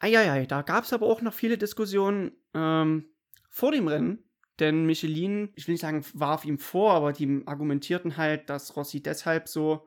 Eieiei, 0.00 0.46
da 0.46 0.62
gab 0.62 0.84
es 0.84 0.92
aber 0.92 1.06
auch 1.06 1.22
noch 1.22 1.32
viele 1.32 1.56
Diskussionen 1.56 2.32
ähm, 2.52 3.06
vor 3.48 3.72
dem 3.72 3.88
Rennen. 3.88 4.24
Denn 4.60 4.86
Michelin, 4.86 5.50
ich 5.56 5.66
will 5.66 5.72
nicht 5.72 5.80
sagen, 5.80 6.04
warf 6.12 6.44
ihm 6.44 6.58
vor, 6.58 6.92
aber 6.92 7.12
die 7.12 7.42
argumentierten 7.46 8.16
halt, 8.16 8.50
dass 8.50 8.76
Rossi 8.76 9.02
deshalb 9.02 9.48
so 9.48 9.86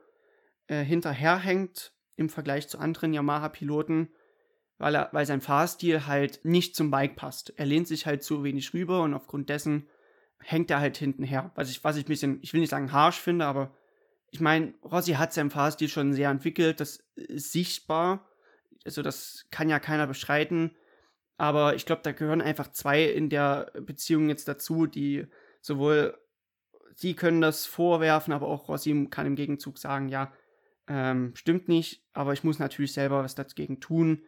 äh, 0.68 0.84
hinterherhängt 0.84 1.94
im 2.18 2.30
Vergleich 2.30 2.68
zu 2.68 2.78
anderen 2.80 3.14
Yamaha-Piloten, 3.14 4.10
weil, 4.78 5.08
weil 5.12 5.26
sein 5.26 5.40
Fahrstil 5.40 6.06
halt 6.06 6.44
nicht 6.44 6.76
zum 6.76 6.92
Bike 6.92 7.16
passt. 7.16 7.54
Er 7.58 7.66
lehnt 7.66 7.88
sich 7.88 8.06
halt 8.06 8.24
zu 8.24 8.44
wenig 8.44 8.74
rüber 8.74 9.04
und 9.04 9.14
aufgrund 9.14 9.50
dessen 9.50 9.88
hängt 10.40 10.72
er 10.72 10.80
halt 10.80 10.98
hinten 10.98 11.24
her. 11.24 11.52
Was 11.56 11.70
ich, 11.70 11.84
was 11.84 11.98
ich 11.98 12.06
ein 12.06 12.10
bisschen, 12.10 12.40
ich 12.42 12.54
will 12.54 12.62
nicht 12.62 12.70
sagen 12.70 12.92
harsh 12.92 13.20
finde, 13.20 13.46
aber 13.46 13.74
ich 14.32 14.40
meine, 14.40 14.74
Rossi 14.84 15.14
hat 15.14 15.34
seinen 15.34 15.52
Fahrstil 15.52 15.88
schon 15.88 16.14
sehr 16.14 16.30
entwickelt, 16.30 16.80
das 16.80 17.04
ist 17.16 17.52
sichtbar. 17.52 18.28
Also, 18.86 19.02
das 19.02 19.46
kann 19.52 19.70
ja 19.70 19.80
keiner 19.80 20.08
bestreiten. 20.08 20.76
Aber 21.38 21.76
ich 21.76 21.86
glaube, 21.86 22.02
da 22.04 22.12
gehören 22.12 22.42
einfach 22.42 22.72
zwei 22.72 23.04
in 23.04 23.30
der 23.30 23.72
Beziehung 23.80 24.28
jetzt 24.30 24.48
dazu, 24.48 24.88
die 24.88 25.28
sowohl 25.62 26.18
sie 26.98 27.14
können 27.14 27.42
das 27.42 27.66
vorwerfen, 27.66 28.34
aber 28.34 28.48
auch 28.48 28.68
Rossi 28.68 29.08
kann 29.10 29.28
im 29.28 29.36
Gegenzug 29.36 29.78
sagen, 29.78 30.10
ja, 30.10 30.34
ähm, 30.88 31.34
stimmt 31.36 31.68
nicht, 31.68 32.04
aber 32.14 32.34
ich 32.34 32.44
muss 32.44 32.60
natürlich 32.60 32.94
selber 32.94 33.24
was 33.24 33.36
dagegen 33.36 33.80
tun. 33.80 34.24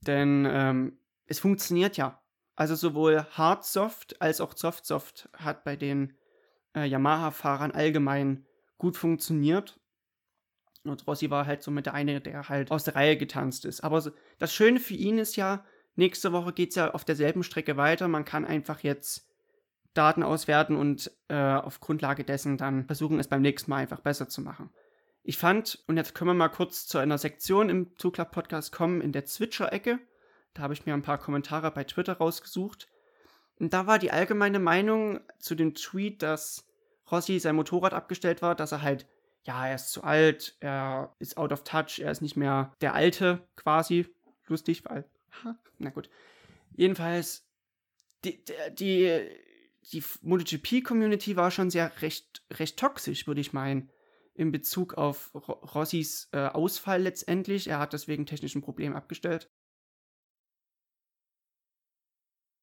Denn 0.00 0.46
ähm, 0.48 0.98
es 1.26 1.40
funktioniert 1.40 1.96
ja. 1.96 2.21
Also 2.54 2.74
sowohl 2.74 3.24
Hard 3.30 3.64
Soft 3.64 4.20
als 4.20 4.40
auch 4.40 4.56
Soft 4.56 4.86
Soft 4.86 5.28
hat 5.36 5.64
bei 5.64 5.76
den 5.76 6.16
äh, 6.74 6.84
Yamaha-Fahrern 6.84 7.72
allgemein 7.72 8.46
gut 8.78 8.96
funktioniert. 8.96 9.80
Und 10.84 11.06
Rossi 11.06 11.30
war 11.30 11.46
halt 11.46 11.62
somit 11.62 11.86
der 11.86 11.94
eine, 11.94 12.20
der 12.20 12.48
halt 12.48 12.70
aus 12.70 12.84
der 12.84 12.96
Reihe 12.96 13.16
getanzt 13.16 13.64
ist. 13.64 13.82
Aber 13.82 14.02
das 14.38 14.52
Schöne 14.52 14.80
für 14.80 14.94
ihn 14.94 15.18
ist 15.18 15.36
ja, 15.36 15.64
nächste 15.94 16.32
Woche 16.32 16.52
geht 16.52 16.70
es 16.70 16.74
ja 16.74 16.92
auf 16.92 17.04
derselben 17.04 17.44
Strecke 17.44 17.76
weiter. 17.76 18.08
Man 18.08 18.24
kann 18.24 18.44
einfach 18.44 18.80
jetzt 18.80 19.28
Daten 19.94 20.22
auswerten 20.22 20.76
und 20.76 21.10
äh, 21.28 21.36
auf 21.36 21.80
Grundlage 21.80 22.24
dessen 22.24 22.56
dann 22.56 22.86
versuchen, 22.86 23.20
es 23.20 23.28
beim 23.28 23.42
nächsten 23.42 23.70
Mal 23.70 23.78
einfach 23.78 24.00
besser 24.00 24.28
zu 24.28 24.40
machen. 24.40 24.70
Ich 25.22 25.38
fand, 25.38 25.84
und 25.86 25.96
jetzt 25.96 26.14
können 26.14 26.30
wir 26.30 26.34
mal 26.34 26.48
kurz 26.48 26.86
zu 26.86 26.98
einer 26.98 27.18
Sektion 27.18 27.68
im 27.68 27.96
Zugler-Podcast 27.96 28.72
kommen, 28.72 29.00
in 29.00 29.12
der 29.12 29.24
Zwitscher-Ecke. 29.24 30.00
Da 30.54 30.62
habe 30.62 30.74
ich 30.74 30.86
mir 30.86 30.94
ein 30.94 31.02
paar 31.02 31.18
Kommentare 31.18 31.70
bei 31.70 31.84
Twitter 31.84 32.14
rausgesucht. 32.14 32.88
Und 33.58 33.72
da 33.72 33.86
war 33.86 33.98
die 33.98 34.10
allgemeine 34.10 34.58
Meinung 34.58 35.20
zu 35.38 35.54
dem 35.54 35.74
Tweet, 35.74 36.22
dass 36.22 36.66
Rossi 37.10 37.38
sein 37.38 37.56
Motorrad 37.56 37.94
abgestellt 37.94 38.42
war, 38.42 38.54
dass 38.54 38.72
er 38.72 38.82
halt, 38.82 39.06
ja, 39.44 39.66
er 39.66 39.74
ist 39.74 39.92
zu 39.92 40.02
alt, 40.02 40.56
er 40.60 41.14
ist 41.18 41.36
out 41.36 41.52
of 41.52 41.64
touch, 41.64 42.00
er 42.00 42.10
ist 42.10 42.22
nicht 42.22 42.36
mehr 42.36 42.74
der 42.80 42.94
Alte 42.94 43.46
quasi. 43.56 44.06
Lustig, 44.46 44.84
weil, 44.84 45.04
ha, 45.44 45.56
na 45.78 45.90
gut. 45.90 46.10
Jedenfalls, 46.74 47.46
die, 48.24 48.42
die, 48.72 49.28
die 49.92 50.04
MotoGP-Community 50.22 51.36
war 51.36 51.50
schon 51.50 51.70
sehr 51.70 52.02
recht, 52.02 52.42
recht 52.50 52.78
toxisch, 52.78 53.26
würde 53.26 53.40
ich 53.40 53.52
meinen, 53.52 53.90
in 54.34 54.50
Bezug 54.50 54.94
auf 54.94 55.30
Rossis 55.34 56.28
äh, 56.32 56.46
Ausfall 56.46 57.02
letztendlich. 57.02 57.68
Er 57.68 57.78
hat 57.78 57.92
deswegen 57.92 58.26
technischen 58.26 58.62
Problem 58.62 58.96
abgestellt. 58.96 59.50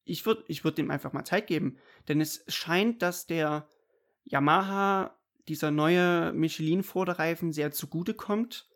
Ich 0.09 0.25
würde 0.25 0.43
ich 0.47 0.63
würd 0.63 0.79
ihm 0.79 0.91
einfach 0.91 1.13
mal 1.13 1.23
Zeit 1.23 1.47
geben, 1.47 1.77
denn 2.07 2.21
es 2.21 2.43
scheint, 2.47 3.01
dass 3.01 3.27
der 3.27 3.67
Yamaha 4.25 5.17
dieser 5.47 5.71
neue 5.71 6.31
Michelin-Vorderreifen 6.33 7.51
sehr 7.53 7.71
zugute 7.71 8.13
kommt. 8.13 8.69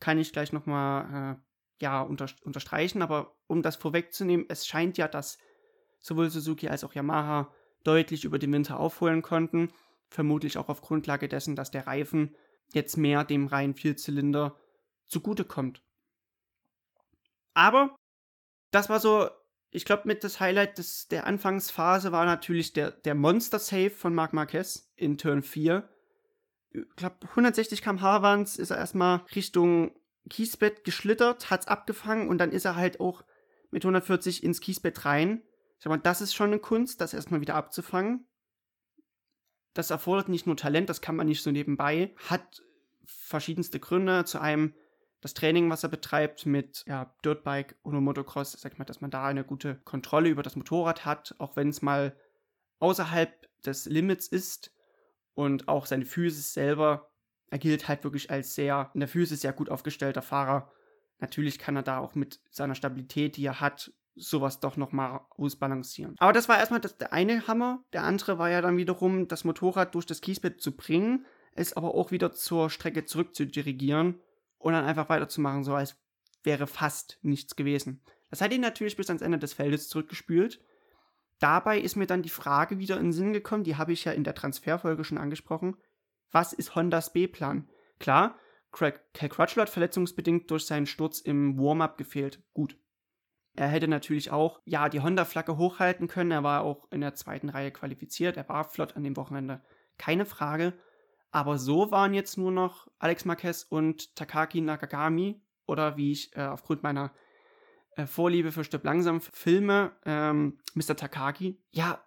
Kann 0.00 0.18
ich 0.18 0.32
gleich 0.32 0.52
nochmal 0.52 1.36
äh, 1.36 1.82
ja, 1.82 2.02
unter, 2.02 2.26
unterstreichen, 2.42 3.02
aber 3.02 3.36
um 3.46 3.62
das 3.62 3.76
vorwegzunehmen, 3.76 4.46
es 4.48 4.66
scheint 4.66 4.98
ja, 4.98 5.08
dass 5.08 5.38
sowohl 6.00 6.30
Suzuki 6.30 6.68
als 6.68 6.84
auch 6.84 6.94
Yamaha 6.94 7.52
deutlich 7.84 8.24
über 8.24 8.38
den 8.38 8.52
Winter 8.52 8.78
aufholen 8.78 9.22
konnten. 9.22 9.72
Vermutlich 10.08 10.58
auch 10.58 10.68
auf 10.68 10.82
Grundlage 10.82 11.28
dessen, 11.28 11.56
dass 11.56 11.70
der 11.70 11.86
Reifen 11.86 12.34
jetzt 12.72 12.96
mehr 12.96 13.24
dem 13.24 13.46
reinen 13.46 13.74
Vierzylinder 13.74 14.56
zugutekommt. 15.06 15.82
Aber 17.54 17.96
das 18.70 18.88
war 18.88 19.00
so, 19.00 19.28
ich 19.70 19.84
glaube, 19.84 20.02
mit 20.06 20.24
das 20.24 20.40
Highlight 20.40 20.78
des, 20.78 21.08
der 21.08 21.26
Anfangsphase 21.26 22.12
war 22.12 22.24
natürlich 22.24 22.72
der, 22.72 22.90
der 22.90 23.14
Monster-Save 23.14 23.90
von 23.90 24.14
Marc 24.14 24.32
Marquez 24.32 24.92
in 24.96 25.16
Turn 25.16 25.42
4. 25.42 25.88
Ich 26.72 26.96
glaube, 26.96 27.16
160 27.30 27.82
km/h 27.82 28.22
waren 28.22 28.42
ist 28.42 28.70
er 28.70 28.78
erstmal 28.78 29.18
Richtung 29.34 29.92
Kiesbett 30.28 30.84
geschlittert, 30.84 31.50
hat 31.50 31.60
es 31.60 31.68
abgefangen 31.68 32.28
und 32.28 32.38
dann 32.38 32.52
ist 32.52 32.64
er 32.64 32.76
halt 32.76 33.00
auch 33.00 33.24
mit 33.70 33.84
140 33.84 34.42
ins 34.42 34.60
Kiesbett 34.60 35.04
rein. 35.04 35.42
Ich 35.78 35.84
sag 35.84 35.90
mal, 35.90 35.98
das 35.98 36.20
ist 36.20 36.34
schon 36.34 36.48
eine 36.48 36.58
Kunst, 36.58 37.00
das 37.00 37.14
erstmal 37.14 37.40
wieder 37.40 37.54
abzufangen. 37.54 38.26
Das 39.72 39.90
erfordert 39.90 40.28
nicht 40.28 40.46
nur 40.46 40.56
Talent, 40.56 40.88
das 40.88 41.00
kann 41.00 41.16
man 41.16 41.26
nicht 41.26 41.42
so 41.42 41.50
nebenbei. 41.50 42.14
Hat 42.28 42.62
verschiedenste 43.04 43.78
Gründe. 43.78 44.24
Zu 44.24 44.40
einem 44.40 44.74
das 45.20 45.34
Training, 45.34 45.68
was 45.70 45.82
er 45.82 45.90
betreibt 45.90 46.46
mit 46.46 46.84
ja, 46.86 47.14
Dirtbike 47.24 47.76
oder 47.82 48.00
Motocross, 48.00 48.52
sag 48.52 48.72
ich 48.72 48.78
mal, 48.78 48.86
dass 48.86 49.00
man 49.00 49.10
da 49.10 49.26
eine 49.26 49.44
gute 49.44 49.76
Kontrolle 49.84 50.30
über 50.30 50.42
das 50.42 50.56
Motorrad 50.56 51.04
hat, 51.04 51.34
auch 51.38 51.56
wenn 51.56 51.68
es 51.68 51.82
mal 51.82 52.16
außerhalb 52.78 53.30
des 53.64 53.86
Limits 53.86 54.28
ist. 54.28 54.72
Und 55.34 55.68
auch 55.68 55.86
seine 55.86 56.06
Physis 56.06 56.52
selber, 56.52 57.10
er 57.50 57.58
gilt 57.58 57.88
halt 57.88 58.04
wirklich 58.04 58.30
als 58.30 58.54
sehr, 58.54 58.90
in 58.94 59.00
der 59.00 59.08
Physis 59.08 59.42
sehr 59.42 59.52
gut 59.52 59.70
aufgestellter 59.70 60.22
Fahrer. 60.22 60.72
Natürlich 61.18 61.58
kann 61.58 61.76
er 61.76 61.82
da 61.82 61.98
auch 61.98 62.14
mit 62.14 62.40
seiner 62.50 62.74
Stabilität, 62.74 63.36
die 63.36 63.44
er 63.44 63.60
hat, 63.60 63.92
sowas 64.16 64.60
doch 64.60 64.76
nochmal 64.76 65.20
ausbalancieren. 65.30 66.16
Aber 66.18 66.32
das 66.32 66.48
war 66.48 66.58
erstmal 66.58 66.80
das, 66.80 66.96
der 66.96 67.12
eine 67.12 67.46
Hammer. 67.46 67.84
Der 67.92 68.04
andere 68.04 68.38
war 68.38 68.50
ja 68.50 68.60
dann 68.60 68.76
wiederum, 68.76 69.28
das 69.28 69.44
Motorrad 69.44 69.94
durch 69.94 70.06
das 70.06 70.20
Kiesbett 70.20 70.60
zu 70.60 70.76
bringen, 70.76 71.26
es 71.52 71.74
aber 71.76 71.94
auch 71.94 72.10
wieder 72.10 72.32
zur 72.32 72.70
Strecke 72.70 73.04
zurück 73.04 73.34
zu 73.34 73.46
dirigieren 73.46 74.20
und 74.60 74.72
dann 74.72 74.84
einfach 74.84 75.08
weiterzumachen, 75.08 75.64
so 75.64 75.74
als 75.74 75.96
wäre 76.44 76.68
fast 76.68 77.18
nichts 77.22 77.56
gewesen. 77.56 78.02
Das 78.30 78.40
hat 78.40 78.52
ihn 78.52 78.60
natürlich 78.60 78.96
bis 78.96 79.08
ans 79.08 79.22
Ende 79.22 79.38
des 79.38 79.52
Feldes 79.52 79.88
zurückgespült. 79.88 80.62
Dabei 81.40 81.80
ist 81.80 81.96
mir 81.96 82.06
dann 82.06 82.22
die 82.22 82.28
Frage 82.28 82.78
wieder 82.78 82.96
in 82.98 83.06
den 83.06 83.12
Sinn 83.12 83.32
gekommen, 83.32 83.64
die 83.64 83.76
habe 83.76 83.92
ich 83.92 84.04
ja 84.04 84.12
in 84.12 84.22
der 84.22 84.34
Transferfolge 84.34 85.02
schon 85.02 85.18
angesprochen. 85.18 85.76
Was 86.30 86.52
ist 86.52 86.76
Hondas 86.76 87.12
B-Plan? 87.12 87.68
Klar, 87.98 88.38
Craig, 88.70 89.00
Cal 89.14 89.28
Crutchlow 89.28 89.62
hat 89.62 89.70
verletzungsbedingt 89.70 90.48
durch 90.50 90.64
seinen 90.64 90.86
Sturz 90.86 91.18
im 91.20 91.58
Warm-up 91.58 91.98
gefehlt. 91.98 92.42
Gut, 92.52 92.78
er 93.54 93.68
hätte 93.68 93.88
natürlich 93.88 94.30
auch, 94.30 94.60
ja, 94.64 94.88
die 94.88 95.00
Honda-Flagge 95.00 95.56
hochhalten 95.56 96.08
können. 96.08 96.30
Er 96.30 96.42
war 96.42 96.62
auch 96.62 96.86
in 96.90 97.00
der 97.00 97.14
zweiten 97.14 97.48
Reihe 97.48 97.70
qualifiziert. 97.70 98.36
Er 98.36 98.48
war 98.48 98.64
flott 98.64 98.96
an 98.96 99.02
dem 99.02 99.16
Wochenende. 99.16 99.62
Keine 99.98 100.24
Frage. 100.24 100.74
Aber 101.30 101.58
so 101.58 101.90
waren 101.90 102.14
jetzt 102.14 102.38
nur 102.38 102.52
noch 102.52 102.88
Alex 102.98 103.24
Marquez 103.24 103.64
und 103.68 104.14
Takaki 104.16 104.60
Nakagami. 104.60 105.40
Oder 105.66 105.96
wie 105.96 106.12
ich 106.12 106.36
äh, 106.36 106.42
aufgrund 106.42 106.82
meiner 106.82 107.12
äh, 107.96 108.06
Vorliebe 108.06 108.50
für 108.50 108.64
Stück 108.64 108.82
langsam 108.84 109.20
Filme, 109.20 109.92
ähm, 110.04 110.58
Mr. 110.74 110.96
Takaki. 110.96 111.62
Ja, 111.70 112.04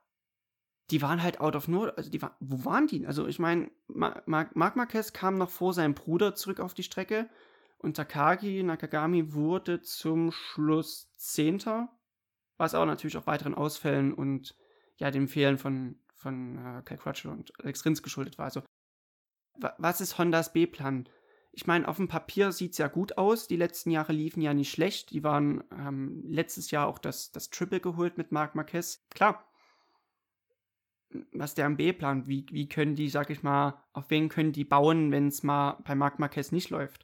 die 0.92 1.02
waren 1.02 1.24
halt 1.24 1.40
out 1.40 1.56
of 1.56 1.68
nowhere. 1.68 1.98
Also 1.98 2.10
die 2.10 2.22
war, 2.22 2.36
wo 2.40 2.66
waren 2.66 2.88
die? 2.88 3.08
Also 3.08 3.28
ich 3.28 3.40
meine, 3.40 3.72
Marc 3.88 4.56
Marquez 4.56 5.14
kam 5.14 5.38
noch 5.38 5.50
vor 5.50 5.74
seinem 5.74 5.94
Bruder 5.94 6.36
zurück 6.36 6.60
auf 6.60 6.74
die 6.74 6.84
Strecke 6.84 7.30
und 7.78 7.96
Takagi 7.96 8.64
Nakagami 8.64 9.34
wurde 9.34 9.82
zum 9.82 10.32
Schluss 10.32 11.14
Zehnter, 11.18 11.90
was 12.58 12.76
auch 12.76 12.86
natürlich 12.86 13.18
auch 13.18 13.28
weiteren 13.28 13.56
Ausfällen 13.56 14.14
und 14.14 14.56
ja, 14.98 15.12
dem 15.12 15.28
Fehlen 15.28 15.58
von, 15.58 16.00
von 16.14 16.58
äh, 16.58 16.82
Kai 16.84 16.98
Crutchlow 16.98 17.32
und 17.32 17.52
Alex 17.60 17.84
Rins 17.86 18.02
geschuldet 18.02 18.38
war. 18.38 18.46
Also, 18.46 18.62
was 19.78 20.02
ist 20.02 20.18
Hondas 20.18 20.54
B-Plan? 20.54 21.08
Ich 21.52 21.68
meine, 21.68 21.88
auf 21.88 21.98
dem 21.98 22.08
Papier 22.08 22.52
sieht 22.52 22.72
es 22.72 22.80
ja 22.80 22.88
gut 22.88 23.18
aus. 23.18 23.48
Die 23.48 23.56
letzten 23.56 23.92
Jahre 23.92 24.12
liefen 24.12 24.42
ja 24.42 24.54
nicht 24.54 24.72
schlecht. 24.72 25.12
Die 25.12 25.24
waren 25.24 25.64
ähm, 25.72 26.24
letztes 26.26 26.72
Jahr 26.72 26.88
auch 26.88 26.98
das, 26.98 27.32
das 27.32 27.52
Triple 27.52 27.80
geholt 27.80 28.18
mit 28.18 28.32
Marc 28.32 28.56
Marquez. 28.56 29.06
Klar. 29.12 29.48
Was 31.32 31.54
der 31.54 31.68
am 31.68 31.78
B-Plan? 31.78 32.28
Wie, 32.28 32.48
wie 32.50 32.68
können 32.68 32.96
die, 32.96 33.08
sag 33.08 33.30
ich 33.30 33.44
mal, 33.44 33.84
auf 33.94 34.10
wen 34.10 34.30
können 34.30 34.52
die 34.52 34.66
bauen, 34.66 35.12
wenn 35.12 35.28
es 35.28 35.44
mal 35.44 35.78
bei 35.86 35.94
Marc 35.94 36.18
Marquez 36.18 36.52
nicht 36.52 36.72
läuft? 36.72 37.04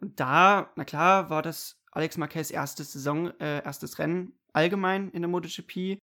Und 0.00 0.18
da, 0.18 0.72
na 0.76 0.84
klar, 0.84 1.28
war 1.28 1.42
das 1.42 1.78
Alex 1.92 2.16
Marquez 2.16 2.50
erstes 2.50 2.92
Saison, 2.92 3.38
äh, 3.38 3.62
erstes 3.62 3.98
Rennen 3.98 4.32
allgemein 4.54 5.10
in 5.10 5.20
der 5.20 5.28
MotoGP. 5.28 5.98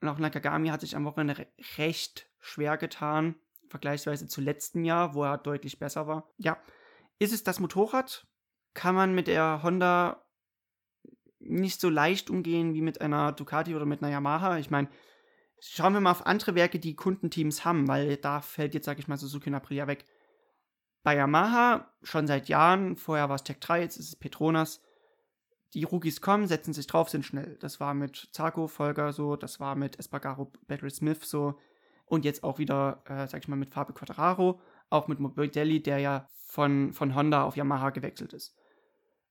Und 0.00 0.08
auch 0.08 0.18
Nakagami 0.18 0.68
hat 0.68 0.80
sich 0.80 0.94
am 0.94 1.04
Wochenende 1.04 1.38
re 1.38 1.46
recht 1.78 2.28
schwer 2.38 2.76
getan, 2.76 3.36
vergleichsweise 3.72 4.28
zu 4.28 4.40
letztem 4.40 4.84
Jahr, 4.84 5.14
wo 5.14 5.24
er 5.24 5.38
deutlich 5.38 5.78
besser 5.78 6.06
war. 6.06 6.30
Ja, 6.36 6.58
ist 7.18 7.32
es 7.32 7.42
das 7.42 7.58
Motorrad? 7.58 8.26
Kann 8.74 8.94
man 8.94 9.14
mit 9.14 9.26
der 9.26 9.62
Honda 9.62 10.22
nicht 11.40 11.80
so 11.80 11.88
leicht 11.88 12.30
umgehen 12.30 12.74
wie 12.74 12.82
mit 12.82 13.00
einer 13.00 13.32
Ducati 13.32 13.74
oder 13.74 13.86
mit 13.86 14.02
einer 14.02 14.12
Yamaha? 14.12 14.58
Ich 14.58 14.70
meine, 14.70 14.88
schauen 15.58 15.94
wir 15.94 16.00
mal 16.00 16.10
auf 16.10 16.26
andere 16.26 16.54
Werke, 16.54 16.78
die 16.78 16.94
Kundenteams 16.94 17.64
haben, 17.64 17.88
weil 17.88 18.16
da 18.18 18.40
fällt 18.42 18.74
jetzt, 18.74 18.84
sag 18.84 18.98
ich 18.98 19.08
mal, 19.08 19.16
Suzuki 19.16 19.48
und 19.48 19.56
Aprilia 19.56 19.86
weg 19.86 20.04
bei 21.02 21.16
Yamaha 21.16 21.90
schon 22.02 22.26
seit 22.26 22.48
Jahren, 22.48 22.96
vorher 22.96 23.28
war 23.28 23.36
es 23.36 23.42
Tech 23.42 23.58
3, 23.58 23.80
jetzt 23.80 23.96
ist 23.96 24.08
es 24.08 24.16
Petronas. 24.16 24.80
Die 25.74 25.84
Rookies 25.84 26.20
kommen, 26.20 26.46
setzen 26.46 26.74
sich 26.74 26.86
drauf, 26.86 27.08
sind 27.08 27.24
schnell. 27.24 27.56
Das 27.60 27.80
war 27.80 27.94
mit 27.94 28.28
Zarko 28.32 28.68
Folger 28.68 29.12
so, 29.12 29.36
das 29.36 29.58
war 29.58 29.74
mit 29.74 29.98
Espargaro 29.98 30.52
Battery 30.68 30.90
Smith 30.90 31.24
so 31.24 31.58
und 32.12 32.26
jetzt 32.26 32.44
auch 32.44 32.58
wieder, 32.58 33.02
äh, 33.06 33.26
sag 33.26 33.40
ich 33.40 33.48
mal, 33.48 33.56
mit 33.56 33.72
Fabio 33.72 33.94
Quattararo, 33.94 34.60
auch 34.90 35.08
mit 35.08 35.18
Morbidelli, 35.18 35.82
der 35.82 35.96
ja 35.96 36.28
von, 36.44 36.92
von 36.92 37.14
Honda 37.14 37.44
auf 37.44 37.56
Yamaha 37.56 37.88
gewechselt 37.88 38.34
ist. 38.34 38.54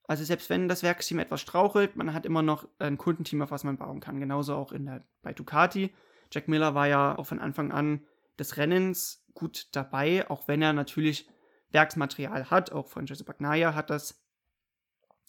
Also 0.08 0.24
selbst 0.24 0.50
wenn 0.50 0.68
das 0.68 0.82
Werksteam 0.82 1.20
etwas 1.20 1.42
strauchelt, 1.42 1.96
man 1.96 2.12
hat 2.12 2.26
immer 2.26 2.42
noch 2.42 2.68
ein 2.80 2.98
Kundenteam, 2.98 3.44
auf 3.44 3.52
was 3.52 3.64
man 3.64 3.78
bauen 3.78 4.00
kann. 4.00 4.20
Genauso 4.20 4.56
auch 4.56 4.72
in 4.72 4.88
der, 4.88 5.06
bei 5.22 5.32
Ducati. 5.32 5.94
Jack 6.32 6.48
Miller 6.48 6.74
war 6.74 6.88
ja 6.88 7.16
auch 7.20 7.28
von 7.28 7.38
Anfang 7.38 7.72
an 7.72 8.04
des 8.40 8.58
Rennens 8.58 9.28
gut 9.36 9.68
dabei, 9.74 10.28
auch 10.32 10.48
wenn 10.48 10.64
er 10.64 10.74
natürlich 10.74 11.30
Werksmaterial 11.70 12.50
hat. 12.50 12.72
Auch 12.72 12.88
Francesco 12.88 13.26
Bagnaia 13.26 13.76
hat 13.76 13.92
das. 13.92 14.26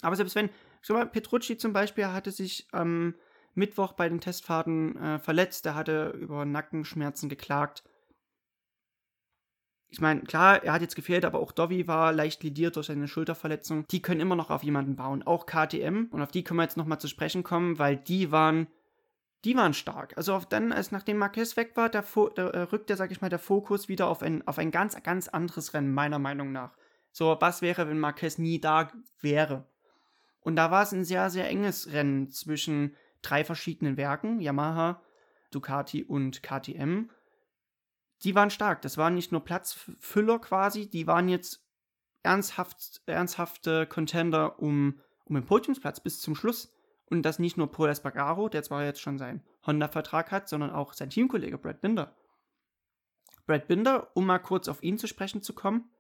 Aber 0.00 0.16
selbst 0.16 0.36
wenn, 0.36 0.48
schau 0.80 0.94
mal, 0.94 1.06
Petrucci 1.06 1.58
zum 1.58 1.74
Beispiel 1.74 2.06
hatte 2.06 2.30
sich 2.30 2.66
am 2.72 3.14
Mittwoch 3.54 3.92
bei 3.92 4.08
den 4.08 4.20
Testfahrten 4.20 4.96
äh, 4.96 5.18
verletzt, 5.18 5.66
er 5.66 5.74
hatte 5.74 6.10
über 6.18 6.44
Nackenschmerzen 6.44 7.28
geklagt. 7.28 7.84
Ich 9.88 10.00
meine, 10.00 10.22
klar, 10.22 10.64
er 10.64 10.72
hat 10.72 10.80
jetzt 10.80 10.96
gefehlt, 10.96 11.24
aber 11.24 11.38
auch 11.38 11.52
Dovi 11.52 11.86
war 11.86 12.12
leicht 12.12 12.42
lidiert 12.42 12.76
durch 12.76 12.86
seine 12.86 13.08
Schulterverletzung. 13.08 13.86
Die 13.88 14.00
können 14.00 14.22
immer 14.22 14.36
noch 14.36 14.50
auf 14.50 14.62
jemanden 14.62 14.96
bauen, 14.96 15.22
auch 15.22 15.44
KTM. 15.44 16.06
Und 16.10 16.22
auf 16.22 16.30
die 16.30 16.44
können 16.44 16.58
wir 16.58 16.64
jetzt 16.64 16.78
nochmal 16.78 16.98
zu 16.98 17.08
sprechen 17.08 17.42
kommen, 17.42 17.78
weil 17.78 17.96
die 17.96 18.32
waren 18.32 18.68
die 19.44 19.56
waren 19.56 19.74
stark. 19.74 20.16
Also 20.16 20.40
dann, 20.48 20.72
als 20.72 20.92
nachdem 20.92 21.18
Marquez 21.18 21.56
weg 21.56 21.72
war, 21.74 21.88
da, 21.88 22.04
da 22.34 22.50
äh, 22.50 22.60
rückte, 22.60 22.96
sag 22.96 23.10
ich 23.10 23.20
mal, 23.20 23.28
der 23.28 23.38
Fokus 23.38 23.88
wieder 23.88 24.06
auf 24.06 24.22
ein, 24.22 24.46
auf 24.46 24.58
ein 24.58 24.70
ganz, 24.70 25.00
ganz 25.02 25.28
anderes 25.28 25.74
Rennen, 25.74 25.92
meiner 25.92 26.18
Meinung 26.18 26.52
nach. 26.52 26.76
So, 27.10 27.36
was 27.40 27.60
wäre, 27.60 27.88
wenn 27.88 27.98
Marquez 27.98 28.38
nie 28.38 28.60
da 28.60 28.90
wäre? 29.20 29.66
Und 30.40 30.56
da 30.56 30.70
war 30.70 30.82
es 30.82 30.92
ein 30.92 31.04
sehr, 31.04 31.28
sehr 31.30 31.48
enges 31.48 31.92
Rennen 31.92 32.30
zwischen 32.30 32.96
drei 33.22 33.44
verschiedenen 33.44 33.96
Werken, 33.96 34.40
Yamaha, 34.40 35.02
Ducati 35.50 36.04
und 36.04 36.42
KTM. 36.42 37.10
Die 38.24 38.34
waren 38.34 38.50
stark. 38.50 38.82
Das 38.82 38.96
waren 38.96 39.14
nicht 39.14 39.32
nur 39.32 39.44
Platzfüller 39.44 40.38
quasi, 40.38 40.88
die 40.88 41.06
waren 41.06 41.28
jetzt 41.28 41.64
ernsthaft, 42.22 43.02
ernsthafte 43.06 43.86
Contender 43.86 44.60
um, 44.60 45.00
um 45.24 45.34
den 45.34 45.44
Podiumsplatz 45.44 46.00
bis 46.00 46.20
zum 46.20 46.34
Schluss. 46.34 46.72
Und 47.06 47.22
das 47.22 47.38
nicht 47.38 47.58
nur 47.58 47.70
Paul 47.70 47.90
Espargaro, 47.90 48.48
der 48.48 48.62
zwar 48.62 48.84
jetzt 48.84 49.00
schon 49.00 49.18
seinen 49.18 49.42
Honda-Vertrag 49.66 50.30
hat, 50.30 50.48
sondern 50.48 50.70
auch 50.70 50.94
sein 50.94 51.10
Teamkollege 51.10 51.58
Brad 51.58 51.80
Binder. 51.82 52.16
Brad 53.46 53.68
Binder, 53.68 54.10
um 54.14 54.24
mal 54.24 54.38
kurz 54.38 54.68
auf 54.68 54.82
ihn 54.82 54.98
zu 54.98 55.06
sprechen 55.06 55.42
zu 55.42 55.52
kommen, 55.52 55.90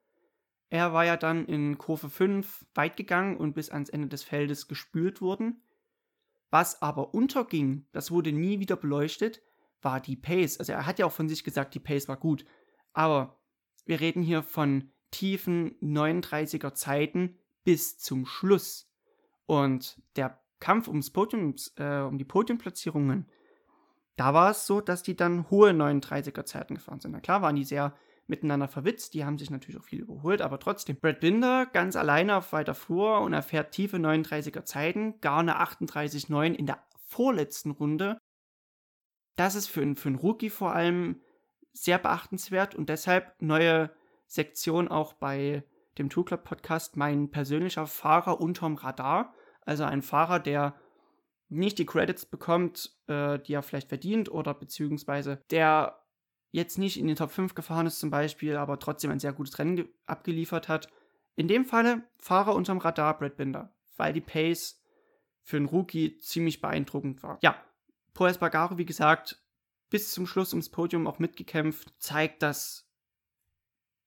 er 0.70 0.94
war 0.94 1.04
ja 1.04 1.18
dann 1.18 1.44
in 1.44 1.76
Kurve 1.76 2.08
5 2.08 2.64
weit 2.74 2.96
gegangen 2.96 3.36
und 3.36 3.52
bis 3.52 3.68
ans 3.68 3.90
Ende 3.90 4.08
des 4.08 4.22
Feldes 4.22 4.68
gespült 4.68 5.20
worden. 5.20 5.62
Was 6.52 6.82
aber 6.82 7.14
unterging, 7.14 7.86
das 7.92 8.10
wurde 8.10 8.30
nie 8.30 8.60
wieder 8.60 8.76
beleuchtet, 8.76 9.40
war 9.80 10.00
die 10.00 10.16
Pace. 10.16 10.58
Also 10.58 10.72
er 10.72 10.84
hat 10.84 10.98
ja 10.98 11.06
auch 11.06 11.12
von 11.12 11.26
sich 11.26 11.44
gesagt, 11.44 11.74
die 11.74 11.80
Pace 11.80 12.08
war 12.08 12.18
gut. 12.18 12.44
Aber 12.92 13.40
wir 13.86 14.00
reden 14.00 14.22
hier 14.22 14.42
von 14.42 14.92
tiefen 15.10 15.78
39er 15.80 16.74
Zeiten 16.74 17.38
bis 17.64 17.98
zum 17.98 18.26
Schluss. 18.26 18.92
Und 19.46 19.98
der 20.16 20.42
Kampf 20.60 20.88
ums 20.88 21.10
Podium, 21.10 21.54
äh, 21.76 22.00
um 22.00 22.18
die 22.18 22.24
Podiumplatzierungen, 22.26 23.30
da 24.16 24.34
war 24.34 24.50
es 24.50 24.66
so, 24.66 24.82
dass 24.82 25.02
die 25.02 25.16
dann 25.16 25.48
hohe 25.48 25.70
39er 25.70 26.44
Zeiten 26.44 26.74
gefahren 26.74 27.00
sind. 27.00 27.12
Na 27.12 27.20
klar 27.20 27.40
waren 27.40 27.56
die 27.56 27.64
sehr 27.64 27.96
miteinander 28.32 28.66
verwitzt, 28.66 29.14
die 29.14 29.24
haben 29.24 29.38
sich 29.38 29.50
natürlich 29.50 29.78
auch 29.78 29.84
viel 29.84 30.00
überholt, 30.00 30.40
aber 30.40 30.58
trotzdem. 30.58 30.96
Brad 30.96 31.20
Binder 31.20 31.66
ganz 31.66 31.94
alleine 31.94 32.36
auf 32.36 32.52
weiter 32.52 32.74
Flur 32.74 33.20
und 33.20 33.34
er 33.34 33.42
fährt 33.42 33.72
tiefe 33.72 33.98
39er 33.98 34.64
Zeiten, 34.64 35.20
gar 35.20 35.40
eine 35.40 35.60
38,9 35.60 36.54
in 36.54 36.66
der 36.66 36.82
vorletzten 37.06 37.70
Runde. 37.70 38.18
Das 39.36 39.54
ist 39.54 39.68
für, 39.68 39.94
für 39.94 40.08
einen 40.08 40.16
Rookie 40.16 40.50
vor 40.50 40.72
allem 40.72 41.20
sehr 41.72 41.98
beachtenswert 41.98 42.74
und 42.74 42.88
deshalb 42.88 43.40
neue 43.40 43.90
Sektion 44.26 44.88
auch 44.88 45.12
bei 45.12 45.62
dem 45.98 46.08
Tour 46.08 46.24
Club 46.24 46.44
Podcast 46.44 46.96
mein 46.96 47.30
persönlicher 47.30 47.86
Fahrer 47.86 48.40
unterm 48.40 48.76
Radar. 48.76 49.34
Also 49.60 49.84
ein 49.84 50.02
Fahrer, 50.02 50.40
der 50.40 50.74
nicht 51.48 51.78
die 51.78 51.86
Credits 51.86 52.24
bekommt, 52.24 52.96
äh, 53.08 53.38
die 53.38 53.52
er 53.52 53.62
vielleicht 53.62 53.88
verdient 53.88 54.30
oder 54.30 54.54
beziehungsweise 54.54 55.42
der 55.50 56.01
jetzt 56.52 56.78
nicht 56.78 56.98
in 56.98 57.08
den 57.08 57.16
Top 57.16 57.32
5 57.32 57.54
gefahren 57.54 57.86
ist 57.86 57.98
zum 57.98 58.10
Beispiel, 58.10 58.56
aber 58.56 58.78
trotzdem 58.78 59.10
ein 59.10 59.18
sehr 59.18 59.32
gutes 59.32 59.58
Rennen 59.58 59.88
abgeliefert 60.06 60.68
hat. 60.68 60.88
In 61.34 61.48
dem 61.48 61.64
Falle 61.64 62.02
Fahrer 62.18 62.54
unterm 62.54 62.78
Radar 62.78 63.18
Brad 63.18 63.36
Binder, 63.36 63.74
weil 63.96 64.12
die 64.12 64.20
Pace 64.20 64.80
für 65.42 65.56
einen 65.56 65.66
Rookie 65.66 66.18
ziemlich 66.18 66.60
beeindruckend 66.60 67.22
war. 67.22 67.38
Ja, 67.42 67.56
Paul 68.14 68.28
Espargaro, 68.28 68.78
wie 68.78 68.84
gesagt, 68.84 69.42
bis 69.90 70.12
zum 70.12 70.26
Schluss 70.26 70.52
ums 70.52 70.70
Podium 70.70 71.06
auch 71.06 71.18
mitgekämpft, 71.18 71.92
zeigt, 71.98 72.42
dass 72.42 72.88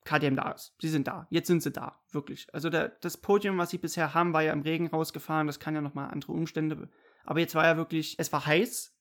KTM 0.05 0.35
da 0.35 0.51
ist. 0.51 0.75
Sie 0.79 0.89
sind 0.89 1.07
da. 1.07 1.27
Jetzt 1.31 1.47
sind 1.47 1.63
sie 1.63 1.71
da. 1.71 1.99
Wirklich. 2.11 2.47
Also 2.53 2.69
der, 2.69 2.89
das 2.89 3.17
Podium, 3.17 3.57
was 3.57 3.71
sie 3.71 3.79
bisher 3.79 4.13
haben, 4.13 4.33
war 4.33 4.43
ja 4.43 4.53
im 4.53 4.61
Regen 4.61 4.87
rausgefahren. 4.87 5.47
Das 5.47 5.59
kann 5.59 5.75
ja 5.75 5.81
nochmal 5.81 6.11
andere 6.11 6.31
Umstände. 6.31 6.89
Aber 7.23 7.39
jetzt 7.39 7.55
war 7.55 7.65
ja 7.65 7.75
wirklich, 7.75 8.15
es 8.19 8.31
war 8.31 8.45
heiß. 8.45 8.94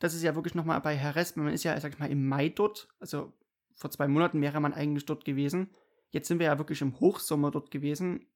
Das 0.00 0.14
ist 0.14 0.22
ja 0.22 0.34
wirklich 0.34 0.54
nochmal 0.54 0.80
bei 0.80 0.96
Herr 0.96 1.14
Man 1.36 1.52
ist 1.52 1.62
ja, 1.62 1.78
sag 1.78 1.92
ich 1.92 1.98
mal, 1.98 2.10
im 2.10 2.26
Mai 2.26 2.48
dort. 2.48 2.88
Also 2.98 3.32
vor 3.74 3.90
zwei 3.90 4.08
Monaten 4.08 4.40
wäre 4.42 4.60
man 4.60 4.74
eigentlich 4.74 5.06
dort 5.06 5.24
gewesen. 5.24 5.70
Jetzt 6.10 6.26
sind 6.26 6.40
wir 6.40 6.46
ja 6.46 6.58
wirklich 6.58 6.80
im 6.80 6.98
Hochsommer 6.98 7.52
dort 7.52 7.70
gewesen. 7.70 8.26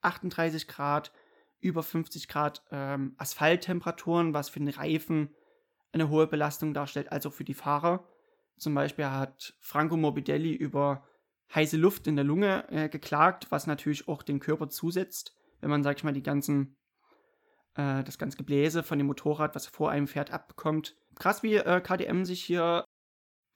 38 0.00 0.66
Grad, 0.66 1.12
über 1.60 1.82
50 1.82 2.28
Grad 2.28 2.64
ähm, 2.70 3.14
Asphalttemperaturen, 3.18 4.34
was 4.34 4.48
für 4.48 4.58
den 4.58 4.68
Reifen 4.68 5.34
eine 5.92 6.08
hohe 6.08 6.26
Belastung 6.26 6.74
darstellt, 6.74 7.12
als 7.12 7.26
auch 7.26 7.32
für 7.32 7.44
die 7.44 7.54
Fahrer. 7.54 8.06
Zum 8.56 8.74
Beispiel 8.74 9.06
hat 9.06 9.54
Franco 9.60 9.96
Morbidelli 9.96 10.54
über 10.54 11.06
heiße 11.54 11.76
Luft 11.76 12.06
in 12.06 12.16
der 12.16 12.24
Lunge 12.24 12.68
äh, 12.70 12.88
geklagt, 12.88 13.46
was 13.50 13.66
natürlich 13.66 14.08
auch 14.08 14.22
dem 14.22 14.40
Körper 14.40 14.68
zusetzt, 14.68 15.34
wenn 15.60 15.70
man, 15.70 15.82
sag 15.82 15.96
ich 15.96 16.04
mal, 16.04 16.12
die 16.12 16.22
ganzen, 16.22 16.76
äh, 17.76 18.02
das 18.04 18.18
ganze 18.18 18.36
Gebläse 18.36 18.82
von 18.82 18.98
dem 18.98 19.06
Motorrad, 19.06 19.54
was 19.54 19.66
vor 19.66 19.90
einem 19.90 20.06
fährt, 20.06 20.32
abbekommt. 20.32 20.96
Krass, 21.18 21.42
wie 21.42 21.54
äh, 21.54 21.80
KDM 21.80 22.24
sich 22.24 22.42
hier 22.42 22.84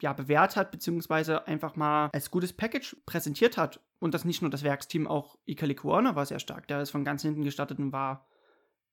ja, 0.01 0.13
bewährt 0.13 0.57
hat, 0.57 0.71
beziehungsweise 0.71 1.47
einfach 1.47 1.77
mal 1.77 2.09
als 2.13 2.31
gutes 2.31 2.53
Package 2.53 2.97
präsentiert 3.05 3.57
hat. 3.57 3.81
Und 3.99 4.15
das 4.15 4.25
nicht 4.25 4.41
nur 4.41 4.51
das 4.51 4.63
Werksteam, 4.63 5.07
auch 5.07 5.37
Ika 5.45 5.67
Likuana 5.67 6.17
war 6.17 6.25
sehr 6.25 6.39
stark. 6.39 6.67
Der 6.69 6.81
ist 6.81 6.91
von 6.91 7.05
ganz 7.05 7.23
hinten 7.23 7.45
gestartet 7.45 7.79
und 7.79 7.93
war 7.93 8.27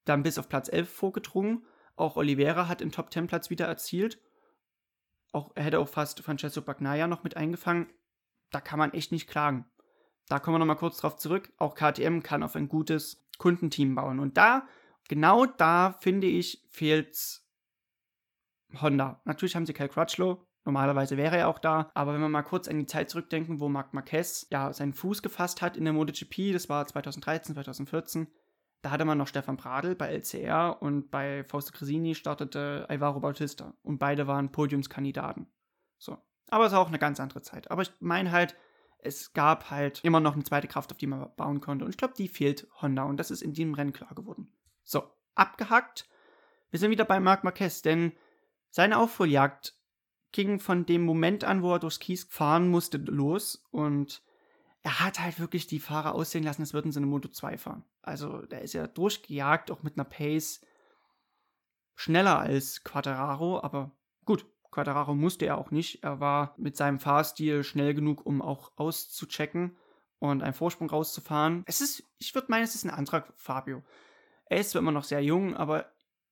dann 0.04 0.24
bis 0.24 0.38
auf 0.38 0.50
Platz 0.50 0.68
11 0.70 0.90
vorgedrungen. 0.90 1.66
Auch 1.96 2.18
Oliveira 2.18 2.68
hat 2.68 2.82
den 2.82 2.92
Top 2.92 3.12
10 3.12 3.28
Platz 3.28 3.50
wieder 3.50 3.66
erzielt. 3.66 4.20
Auch, 5.32 5.52
er 5.56 5.64
hätte 5.64 5.80
auch 5.80 5.88
fast 5.88 6.20
Francesco 6.22 6.62
Bagnaia 6.62 7.08
noch 7.08 7.24
mit 7.24 7.38
eingefangen 7.38 7.88
da 8.52 8.62
kann 8.62 8.80
man 8.80 8.94
echt 8.94 9.12
nicht 9.12 9.28
klagen. 9.28 9.66
Da 10.28 10.40
kommen 10.40 10.56
wir 10.56 10.60
nochmal 10.60 10.78
kurz 10.78 10.98
drauf 10.98 11.18
zurück. 11.18 11.52
Auch 11.58 11.76
KTM 11.76 12.22
kann 12.22 12.44
auf 12.44 12.56
ein 12.56 12.68
gutes 12.68 13.26
Kundenteam 13.38 13.96
bauen. 13.96 14.20
Und 14.20 14.38
da, 14.38 14.68
genau 15.08 15.46
da, 15.46 15.94
finde 16.00 16.28
ich, 16.28 16.64
fehlt 16.70 17.42
Honda. 18.82 19.22
Natürlich 19.26 19.56
haben 19.56 19.66
sie 19.66 19.74
Cal 19.74 19.90
Crutchlow. 19.90 20.44
Normalerweise 20.66 21.16
wäre 21.16 21.38
er 21.38 21.48
auch 21.48 21.60
da. 21.60 21.90
Aber 21.94 22.14
wenn 22.14 22.22
wir 22.22 22.28
mal 22.28 22.42
kurz 22.42 22.68
an 22.68 22.78
die 22.78 22.86
Zeit 22.86 23.10
zurückdenken, 23.10 23.62
wo 23.62 23.70
Marc 23.70 23.94
Marquez 23.94 24.48
ja 24.52 24.74
seinen 24.74 24.94
Fuß 24.94 25.22
gefasst 25.22 25.62
hat 25.62 25.78
in 25.78 25.86
der 25.86 25.94
MotoGP, 25.94 26.52
das 26.52 26.68
war 26.68 26.86
2013, 26.86 27.56
2014, 27.56 28.28
da 28.82 28.92
hatte 28.92 29.06
man 29.06 29.18
noch 29.18 29.28
Stefan 29.28 29.58
Bradl 29.58 29.96
bei 29.96 30.10
LCR 30.10 30.82
und 30.82 31.10
bei 31.10 31.44
Fausto 31.46 31.72
Cresini 31.72 32.16
startete 32.16 32.86
Alvaro 32.90 33.20
Bautista. 33.22 33.74
Und 33.82 33.98
beide 33.98 34.28
waren 34.28 34.52
Podiumskandidaten. 34.52 35.48
So. 35.98 36.18
Aber 36.50 36.66
es 36.66 36.74
ist 36.74 36.78
auch 36.78 36.88
eine 36.88 37.00
ganz 37.00 37.20
andere 37.20 37.42
Zeit. 37.42 37.72
Aber 37.72 37.82
ich 37.82 37.92
meine 38.00 38.32
halt, 38.32 38.56
es 39.00 39.34
gab 39.34 39.70
halt 39.72 40.04
immer 40.04 40.20
noch 40.20 40.34
eine 40.34 40.44
zweite 40.44 40.68
Kraft, 40.68 40.92
auf 40.92 40.98
die 40.98 41.08
man 41.08 41.30
bauen 41.36 41.62
konnte. 41.62 41.86
Und 41.86 41.92
ich 41.92 41.98
glaube, 41.98 42.14
die 42.18 42.28
fehlt 42.28 42.68
Honda. 42.82 43.04
Und 43.04 43.18
das 43.18 43.32
ist 43.32 43.42
in 43.42 43.54
diesem 43.54 43.74
Rennen 43.74 43.94
klar 43.94 44.14
geworden. 44.14 44.52
So, 44.88 45.04
abgehackt. 45.36 46.08
Wir 46.70 46.80
sind 46.80 46.92
wieder 46.92 47.04
bei 47.04 47.20
Marc 47.20 47.44
Marquez, 47.44 47.82
denn 47.82 48.14
seine 48.70 48.98
Aufholjagd 48.98 49.76
ging 50.32 50.62
von 50.62 50.86
dem 50.86 51.04
Moment 51.04 51.44
an, 51.44 51.62
wo 51.62 51.74
er 51.74 51.80
durchs 51.80 52.00
Kies 52.00 52.24
fahren 52.24 52.70
musste, 52.70 52.98
los. 52.98 53.68
Und 53.70 54.24
er 54.84 55.02
hat 55.02 55.20
halt 55.20 55.42
wirklich 55.42 55.68
die 55.68 55.82
Fahrer 55.82 56.16
aussehen 56.16 56.44
lassen, 56.44 56.62
als 56.62 56.74
würden 56.74 56.94
sie 56.94 57.00
eine 57.00 57.06
Moto 57.06 57.28
2 57.28 57.58
fahren. 57.58 57.84
Also, 58.02 58.44
der 58.44 58.62
ist 58.62 58.74
ja 58.74 58.88
durchgejagt, 58.88 59.72
auch 59.72 59.84
mit 59.84 59.98
einer 59.98 60.06
Pace 60.06 60.62
schneller 61.96 62.40
als 62.40 62.86
Quattararo, 62.86 63.60
aber 63.62 63.92
gut, 64.24 64.46
Quadraro 64.72 65.16
musste 65.16 65.48
er 65.48 65.58
auch 65.58 65.72
nicht. 65.72 66.04
Er 66.04 66.22
war 66.22 66.54
mit 66.58 66.78
seinem 66.78 67.00
Fahrstil 67.00 67.66
schnell 67.66 67.94
genug, 67.94 68.26
um 68.26 68.42
auch 68.42 68.72
auszuchecken 68.78 69.76
und 70.20 70.44
einen 70.44 70.54
Vorsprung 70.54 70.90
rauszufahren. 70.90 71.64
Es 71.66 71.82
ist, 71.82 72.04
ich 72.20 72.34
würde 72.36 72.52
meinen, 72.52 72.64
es 72.64 72.76
ist 72.76 72.86
ein 72.86 72.92
Antrag 72.92 73.34
Fabio. 73.36 73.84
Er 74.50 74.60
ist 74.60 74.72
zwar 74.72 74.82
immer 74.82 74.92
noch 74.92 75.04
sehr 75.04 75.24
jung, 75.24 75.56
aber 75.56 75.92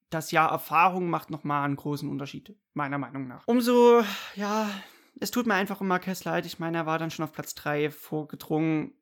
das 0.09 0.31
Jahr 0.31 0.51
Erfahrung 0.51 1.09
macht 1.09 1.29
nochmal 1.29 1.65
einen 1.65 1.75
großen 1.75 2.09
Unterschied, 2.09 2.55
meiner 2.73 2.97
Meinung 2.97 3.27
nach. 3.27 3.43
Umso, 3.47 4.03
ja, 4.35 4.69
es 5.19 5.31
tut 5.31 5.47
mir 5.47 5.55
einfach 5.55 5.81
um 5.81 5.87
Marquez 5.87 6.23
leid. 6.23 6.45
Ich 6.45 6.59
meine, 6.59 6.77
er 6.77 6.85
war 6.85 6.99
dann 6.99 7.11
schon 7.11 7.25
auf 7.25 7.31
Platz 7.31 7.55
3 7.55 7.89
vorgedrungen. 7.89 8.93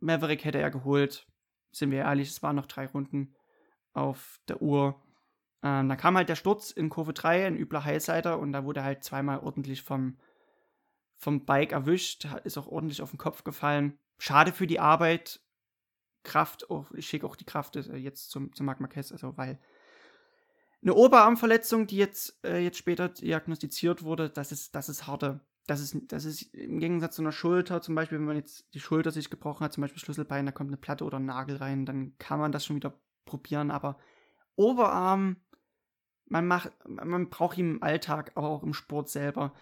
Maverick 0.00 0.44
hätte 0.44 0.58
er 0.58 0.70
geholt. 0.70 1.26
Sind 1.72 1.90
wir 1.90 1.98
ehrlich, 1.98 2.28
es 2.28 2.42
waren 2.42 2.56
noch 2.56 2.66
drei 2.66 2.86
Runden 2.86 3.34
auf 3.92 4.40
der 4.48 4.62
Uhr. 4.62 5.00
Ähm, 5.62 5.88
da 5.88 5.96
kam 5.96 6.16
halt 6.16 6.28
der 6.28 6.36
Sturz 6.36 6.70
in 6.70 6.88
Kurve 6.88 7.12
3, 7.12 7.46
ein 7.46 7.56
übler 7.56 7.84
Highsider, 7.84 8.38
und 8.38 8.52
da 8.52 8.64
wurde 8.64 8.84
halt 8.84 9.04
zweimal 9.04 9.40
ordentlich 9.40 9.82
vom, 9.82 10.18
vom 11.16 11.44
Bike 11.44 11.72
erwischt, 11.72 12.26
ist 12.44 12.58
auch 12.58 12.66
ordentlich 12.66 13.02
auf 13.02 13.10
den 13.10 13.18
Kopf 13.18 13.44
gefallen. 13.44 13.98
Schade 14.18 14.52
für 14.52 14.66
die 14.66 14.80
Arbeit. 14.80 15.40
Kraft, 16.26 16.68
oh, 16.70 16.84
ich 16.94 17.06
schicke 17.06 17.26
auch 17.26 17.36
die 17.36 17.44
Kraft 17.44 17.76
äh, 17.76 17.96
jetzt 17.96 18.30
zum, 18.30 18.52
zum 18.52 18.66
Marc 18.66 18.80
Marquez, 18.80 19.12
also 19.12 19.36
weil 19.36 19.58
eine 20.82 20.94
Oberarmverletzung, 20.94 21.86
die 21.86 21.96
jetzt, 21.96 22.38
äh, 22.44 22.58
jetzt 22.58 22.78
später 22.78 23.08
diagnostiziert 23.08 24.02
wurde, 24.02 24.28
das 24.28 24.52
ist, 24.52 24.74
das 24.74 24.88
ist 24.88 25.06
harte. 25.06 25.40
Das 25.66 25.80
ist, 25.80 25.96
das 26.08 26.24
ist 26.24 26.42
im 26.54 26.78
Gegensatz 26.78 27.16
zu 27.16 27.22
einer 27.22 27.32
Schulter, 27.32 27.82
zum 27.82 27.96
Beispiel, 27.96 28.18
wenn 28.18 28.26
man 28.26 28.36
jetzt 28.36 28.72
die 28.74 28.78
Schulter 28.80 29.10
sich 29.10 29.30
gebrochen 29.30 29.64
hat, 29.64 29.72
zum 29.72 29.80
Beispiel 29.80 30.00
Schlüsselbein, 30.00 30.46
da 30.46 30.52
kommt 30.52 30.70
eine 30.70 30.76
Platte 30.76 31.04
oder 31.04 31.18
ein 31.18 31.26
Nagel 31.26 31.56
rein, 31.56 31.86
dann 31.86 32.16
kann 32.18 32.38
man 32.38 32.52
das 32.52 32.64
schon 32.64 32.76
wieder 32.76 33.00
probieren, 33.24 33.72
aber 33.72 33.98
Oberarm 34.54 35.36
man 36.28 36.46
macht, 36.46 36.72
man 36.88 37.30
braucht 37.30 37.58
ihn 37.58 37.76
im 37.76 37.82
Alltag, 37.82 38.32
aber 38.34 38.48
auch 38.48 38.62
im 38.62 38.74
Sport 38.74 39.08
selber. 39.08 39.52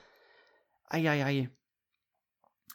Eieiei. 0.86 1.50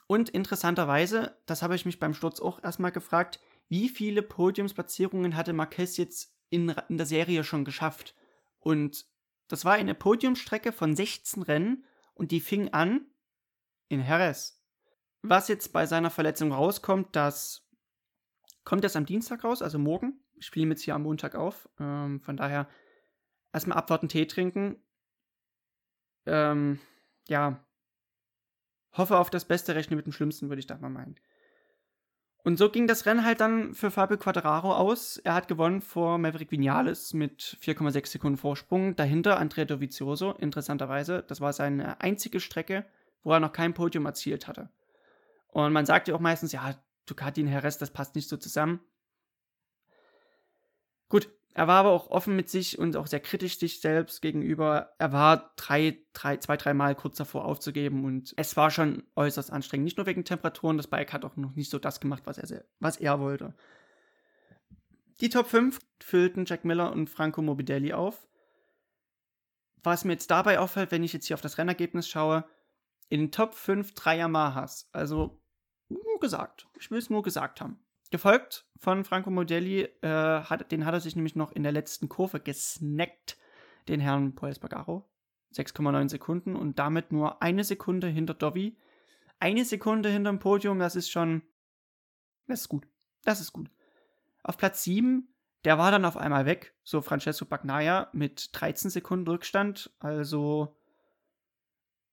Und 0.06 0.28
interessanterweise, 0.28 1.36
das 1.46 1.62
habe 1.62 1.74
ich 1.74 1.86
mich 1.86 2.00
beim 2.00 2.14
Sturz 2.14 2.40
auch 2.40 2.62
erstmal 2.62 2.92
gefragt, 2.92 3.40
wie 3.70 3.88
viele 3.88 4.22
Podiumsplatzierungen 4.22 5.36
hatte 5.36 5.52
Marquez 5.52 5.96
jetzt 5.96 6.34
in, 6.50 6.70
in 6.88 6.98
der 6.98 7.06
Serie 7.06 7.44
schon 7.44 7.64
geschafft? 7.64 8.14
Und 8.58 9.06
Das 9.48 9.64
war 9.64 9.74
eine 9.74 9.94
Podiumstrecke 9.94 10.72
von 10.72 10.94
16 10.94 11.42
Rennen 11.42 11.84
und 12.14 12.32
die 12.32 12.40
fing 12.40 12.68
an 12.72 13.06
in 13.88 14.04
Jerez. 14.04 14.62
Was 15.22 15.48
jetzt 15.48 15.72
bei 15.72 15.86
seiner 15.86 16.10
Verletzung 16.10 16.52
rauskommt, 16.52 17.14
das 17.16 17.68
kommt 18.64 18.84
erst 18.84 18.96
am 18.96 19.06
Dienstag 19.06 19.44
raus, 19.44 19.62
also 19.62 19.78
morgen. 19.78 20.20
Ich 20.34 20.46
spiele 20.46 20.68
jetzt 20.70 20.82
hier 20.82 20.94
am 20.94 21.02
Montag 21.02 21.34
auf. 21.34 21.68
Ähm, 21.78 22.20
von 22.20 22.36
daher 22.36 22.68
erstmal 23.52 23.78
abwarten, 23.78 24.08
Tee 24.08 24.26
trinken. 24.26 24.82
Ähm, 26.26 26.80
ja. 27.28 27.64
Hoffe 28.92 29.18
auf 29.18 29.30
das 29.30 29.44
Beste, 29.44 29.74
rechne 29.74 29.96
mit 29.96 30.06
dem 30.06 30.12
Schlimmsten, 30.12 30.48
würde 30.48 30.60
ich 30.60 30.66
da 30.66 30.76
mal 30.78 30.90
meinen. 30.90 31.16
Und 32.42 32.56
so 32.56 32.70
ging 32.70 32.86
das 32.86 33.04
Rennen 33.04 33.24
halt 33.24 33.40
dann 33.40 33.74
für 33.74 33.90
Fabio 33.90 34.16
Quattararo 34.16 34.74
aus. 34.74 35.18
Er 35.18 35.34
hat 35.34 35.48
gewonnen 35.48 35.82
vor 35.82 36.16
Maverick 36.18 36.50
Vinales 36.50 37.12
mit 37.12 37.58
4,6 37.62 38.06
Sekunden 38.06 38.38
Vorsprung. 38.38 38.96
Dahinter 38.96 39.38
Andrea 39.38 39.66
Dovizioso, 39.66 40.32
interessanterweise. 40.32 41.22
Das 41.28 41.40
war 41.40 41.52
seine 41.52 42.00
einzige 42.00 42.40
Strecke, 42.40 42.86
wo 43.22 43.32
er 43.32 43.40
noch 43.40 43.52
kein 43.52 43.74
Podium 43.74 44.06
erzielt 44.06 44.48
hatte. 44.48 44.70
Und 45.48 45.72
man 45.72 45.84
sagt 45.84 46.08
ja 46.08 46.14
auch 46.14 46.20
meistens, 46.20 46.52
ja, 46.52 46.74
Ducati 47.06 47.42
und 47.42 47.48
Heres, 47.48 47.76
das 47.76 47.90
passt 47.90 48.14
nicht 48.14 48.28
so 48.28 48.36
zusammen. 48.36 48.80
Gut, 51.08 51.28
er 51.52 51.66
war 51.66 51.80
aber 51.80 51.90
auch 51.90 52.10
offen 52.10 52.36
mit 52.36 52.48
sich 52.48 52.78
und 52.78 52.96
auch 52.96 53.08
sehr 53.08 53.20
kritisch 53.20 53.58
sich 53.58 53.80
selbst 53.80 54.22
gegenüber. 54.22 54.94
Er 54.98 55.12
war 55.12 55.52
drei, 55.56 55.98
drei, 56.12 56.36
zwei, 56.36 56.56
dreimal 56.56 56.94
kurz 56.94 57.16
davor 57.16 57.44
aufzugeben 57.44 58.04
und 58.04 58.32
es 58.36 58.56
war 58.56 58.70
schon 58.70 59.02
äußerst 59.16 59.52
anstrengend. 59.52 59.84
Nicht 59.84 59.96
nur 59.96 60.06
wegen 60.06 60.24
Temperaturen, 60.24 60.76
das 60.76 60.86
Bike 60.86 61.12
hat 61.12 61.24
auch 61.24 61.36
noch 61.36 61.56
nicht 61.56 61.70
so 61.70 61.78
das 61.78 61.98
gemacht, 61.98 62.22
was 62.26 62.38
er, 62.38 62.64
was 62.78 62.98
er 62.98 63.18
wollte. 63.18 63.54
Die 65.20 65.28
Top 65.28 65.48
5 65.48 65.80
füllten 66.00 66.44
Jack 66.46 66.64
Miller 66.64 66.92
und 66.92 67.10
Franco 67.10 67.42
Morbidelli 67.42 67.92
auf. 67.92 68.26
Was 69.82 70.04
mir 70.04 70.12
jetzt 70.12 70.30
dabei 70.30 70.60
auffällt, 70.60 70.92
wenn 70.92 71.02
ich 71.02 71.12
jetzt 71.12 71.26
hier 71.26 71.34
auf 71.34 71.40
das 71.40 71.58
Rennergebnis 71.58 72.08
schaue, 72.08 72.44
in 73.08 73.20
den 73.20 73.32
Top 73.32 73.54
5 73.54 73.94
drei 73.94 74.18
Yamahas. 74.18 74.88
Also 74.92 75.42
nur 75.88 76.20
gesagt. 76.20 76.68
Ich 76.78 76.90
will 76.90 76.98
es 76.98 77.10
nur 77.10 77.22
gesagt 77.22 77.60
haben. 77.60 77.80
Gefolgt 78.10 78.66
von 78.76 79.04
Franco 79.04 79.30
Modelli, 79.30 79.82
äh, 80.02 80.08
hat, 80.08 80.72
den 80.72 80.84
hat 80.84 80.94
er 80.94 81.00
sich 81.00 81.14
nämlich 81.16 81.36
noch 81.36 81.52
in 81.52 81.62
der 81.62 81.72
letzten 81.72 82.08
Kurve 82.08 82.40
gesnackt, 82.40 83.38
den 83.88 84.00
Herrn 84.00 84.34
Paul 84.34 84.50
Espargaro. 84.50 85.08
6,9 85.54 86.08
Sekunden 86.08 86.54
und 86.54 86.78
damit 86.78 87.12
nur 87.12 87.42
eine 87.42 87.64
Sekunde 87.64 88.06
hinter 88.06 88.34
Dovi. 88.34 88.78
Eine 89.40 89.64
Sekunde 89.64 90.08
hinter 90.08 90.30
dem 90.30 90.38
Podium, 90.38 90.78
das 90.78 90.96
ist 90.96 91.10
schon. 91.10 91.42
Das 92.46 92.62
ist 92.62 92.68
gut. 92.68 92.86
Das 93.24 93.40
ist 93.40 93.52
gut. 93.52 93.70
Auf 94.42 94.56
Platz 94.56 94.82
7, 94.84 95.28
der 95.64 95.78
war 95.78 95.90
dann 95.90 96.04
auf 96.04 96.16
einmal 96.16 96.46
weg. 96.46 96.74
So 96.82 97.00
Francesco 97.00 97.44
Bagnaia 97.44 98.08
mit 98.12 98.50
13 98.52 98.90
Sekunden 98.90 99.28
Rückstand. 99.28 99.92
Also 99.98 100.76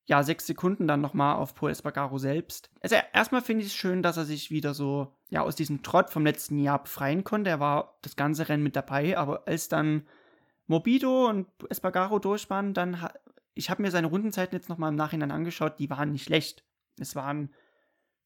ja, 0.08 0.24
sechs 0.24 0.48
Sekunden 0.48 0.88
dann 0.88 1.02
nochmal 1.02 1.36
auf 1.36 1.54
Paul 1.54 1.70
Espargaro 1.70 2.17
selbst. 2.17 2.70
Also 2.82 2.96
erstmal 3.13 3.41
finde 3.41 3.63
ich 3.63 3.67
es 3.67 3.76
schön, 3.76 4.02
dass 4.02 4.15
er 4.15 4.24
sich 4.24 4.52
wieder 4.52 4.74
so, 4.74 5.13
ja, 5.30 5.41
aus 5.41 5.58
diesem 5.58 5.84
Trott 5.84 6.10
vom 6.10 6.26
letzten 6.26 6.60
Jahr 6.60 6.82
befreien 6.82 7.26
konnte. 7.26 7.50
Er 7.50 7.60
war 7.60 7.98
das 8.02 8.15
ganze 8.15 8.48
Rennen 8.48 8.63
mit 8.63 8.78
dabei, 8.78 9.17
aber 9.17 9.46
als 9.48 9.67
dann 9.67 10.08
Mobido 10.65 11.28
und 11.28 11.48
Espargaro 11.70 12.20
durch 12.20 12.50
waren, 12.50 12.74
dann, 12.74 13.10
ich 13.54 13.70
habe 13.70 13.82
mir 13.82 13.91
seine 13.91 14.08
Rundenzeiten 14.08 14.56
jetzt 14.56 14.70
nochmal 14.70 14.91
im 14.91 14.96
Nachhinein 14.96 15.32
angeschaut, 15.32 15.78
die 15.78 15.89
waren 15.89 16.13
nicht 16.13 16.24
schlecht. 16.24 16.63
Es 16.98 17.15
waren 17.17 17.54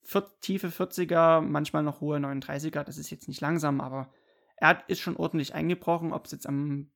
vier, 0.03 0.25
tiefe 0.39 0.67
40er, 0.67 1.41
manchmal 1.41 1.81
noch 1.81 1.99
hohe 1.99 2.17
39er, 2.17 2.83
das 2.83 2.99
ist 2.99 3.09
jetzt 3.09 3.27
nicht 3.27 3.41
langsam, 3.41 3.81
aber 3.81 4.13
er 4.55 4.83
ist 4.87 4.99
schon 4.99 5.15
ordentlich 5.15 5.55
eingebrochen, 5.55 6.13
ob 6.13 6.25
es 6.25 6.31
jetzt 6.31 6.47
am, 6.47 6.91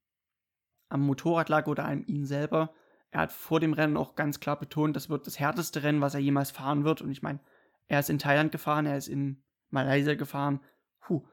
am 0.90 1.02
Motorrad 1.02 1.50
lag 1.50 1.66
oder 1.66 1.86
an 1.86 2.06
ihm 2.06 2.26
selber 2.26 2.72
er 3.16 3.22
hat 3.22 3.32
vor 3.32 3.62
dem 3.62 3.72
Rennen 3.72 3.96
auch 3.96 4.16
ganz 4.16 4.42
klar 4.42 4.60
betont, 4.60 4.94
das 4.94 5.10
wird 5.10 5.26
das 5.26 5.40
härteste 5.40 5.84
Rennen, 5.84 6.02
was 6.02 6.16
er 6.16 6.20
jemals 6.20 6.52
fahren 6.52 6.84
wird. 6.84 7.02
Und 7.02 7.12
ich 7.12 7.22
meine, 7.22 7.40
er 7.88 8.02
ist 8.02 8.10
in 8.10 8.20
Thailand 8.20 8.52
gefahren, 8.52 8.86
er 8.86 8.98
ist 8.98 9.08
in 9.08 9.42
Malaysia 9.70 10.16
gefahren. 10.16 10.60
Puh, 11.00 11.26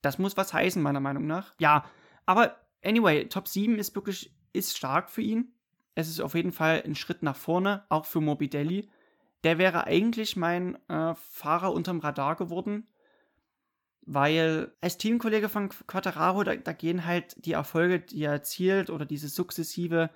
das 0.00 0.18
muss 0.18 0.38
was 0.38 0.54
heißen, 0.54 0.80
meiner 0.80 1.00
Meinung 1.00 1.26
nach. 1.26 1.52
Ja, 1.58 1.84
aber 2.24 2.56
anyway, 2.82 3.28
Top 3.28 3.46
7 3.46 3.78
ist 3.78 3.94
wirklich 3.94 4.34
ist 4.54 4.74
stark 4.74 5.10
für 5.10 5.20
ihn. 5.20 5.52
Es 5.94 6.08
ist 6.08 6.20
auf 6.20 6.34
jeden 6.34 6.50
Fall 6.50 6.82
ein 6.86 6.94
Schritt 6.94 7.22
nach 7.22 7.36
vorne, 7.36 7.84
auch 7.90 8.06
für 8.06 8.22
Morbidelli. 8.22 8.88
Der 9.44 9.58
wäre 9.58 9.84
eigentlich 9.84 10.34
mein 10.34 10.78
äh, 10.88 11.14
Fahrer 11.14 11.74
unterm 11.74 11.98
Radar 12.00 12.36
geworden, 12.36 12.86
weil 14.00 14.72
als 14.80 14.96
Teamkollege 14.96 15.50
von 15.50 15.68
Quattararo, 15.68 16.42
da, 16.42 16.56
da, 16.56 16.72
gehen 16.72 17.04
halt 17.04 17.36
die 17.44 17.52
Erfolge, 17.52 18.00
die 18.00 18.22
er 18.22 18.32
erzielt 18.32 18.88
oder 18.88 19.04
diese 19.04 19.28
sukzessive 19.28 20.08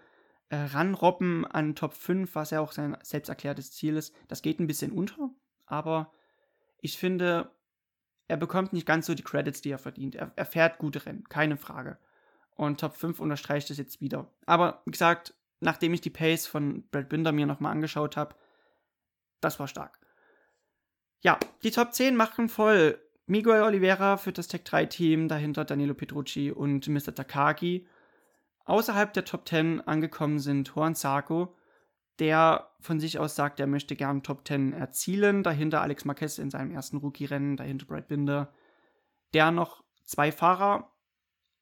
äh, 0.52 0.56
ranrobben 0.56 1.46
an 1.46 1.74
Top 1.74 1.94
5, 1.94 2.34
was 2.34 2.50
ja 2.50 2.60
auch 2.60 2.72
sein 2.72 2.94
selbst 3.02 3.30
erklärtes 3.30 3.72
Ziel 3.72 3.96
ist, 3.96 4.14
das 4.28 4.42
geht 4.42 4.60
ein 4.60 4.66
bisschen 4.66 4.92
unter. 4.92 5.30
Aber 5.64 6.12
ich 6.82 6.98
finde, 6.98 7.50
er 8.28 8.36
bekommt 8.36 8.74
nicht 8.74 8.86
ganz 8.86 9.06
so 9.06 9.14
die 9.14 9.22
Credits, 9.22 9.62
die 9.62 9.70
er 9.70 9.78
verdient. 9.78 10.14
Er, 10.14 10.30
er 10.36 10.44
fährt 10.44 10.76
gute 10.76 11.06
Rennen, 11.06 11.26
keine 11.30 11.56
Frage. 11.56 11.96
Und 12.54 12.80
Top 12.80 12.96
5 12.96 13.18
unterstreicht 13.18 13.70
es 13.70 13.78
jetzt 13.78 14.02
wieder. 14.02 14.30
Aber 14.44 14.82
wie 14.84 14.90
gesagt, 14.90 15.32
nachdem 15.60 15.94
ich 15.94 16.02
die 16.02 16.10
Pace 16.10 16.46
von 16.46 16.86
Brad 16.90 17.08
Binder 17.08 17.32
mir 17.32 17.46
nochmal 17.46 17.72
angeschaut 17.72 18.18
habe, 18.18 18.34
das 19.40 19.58
war 19.58 19.68
stark. 19.68 20.00
Ja, 21.22 21.38
die 21.62 21.70
Top 21.70 21.94
10 21.94 22.14
machen 22.14 22.50
voll. 22.50 23.00
Miguel 23.24 23.62
Oliveira 23.62 24.18
für 24.18 24.32
das 24.32 24.48
Tech 24.48 24.64
3 24.64 24.84
Team, 24.84 25.28
dahinter 25.28 25.64
Danilo 25.64 25.94
Petrucci 25.94 26.50
und 26.50 26.88
Mr. 26.88 27.14
Takagi. 27.14 27.86
Außerhalb 28.64 29.12
der 29.12 29.24
Top 29.24 29.48
10 29.48 29.80
angekommen 29.82 30.38
sind 30.38 30.72
Juan 30.74 30.94
Sarko, 30.94 31.56
der 32.18 32.70
von 32.80 33.00
sich 33.00 33.18
aus 33.18 33.34
sagt, 33.34 33.58
er 33.60 33.66
möchte 33.66 33.96
gern 33.96 34.22
Top 34.22 34.46
10 34.46 34.72
erzielen. 34.72 35.42
Dahinter 35.42 35.82
Alex 35.82 36.04
Marquez 36.04 36.38
in 36.38 36.50
seinem 36.50 36.70
ersten 36.70 36.98
Rookie-Rennen, 36.98 37.56
dahinter 37.56 37.86
Brad 37.86 38.08
Binder, 38.08 38.52
der 39.34 39.50
noch 39.50 39.82
zwei 40.04 40.30
Fahrer 40.30 40.92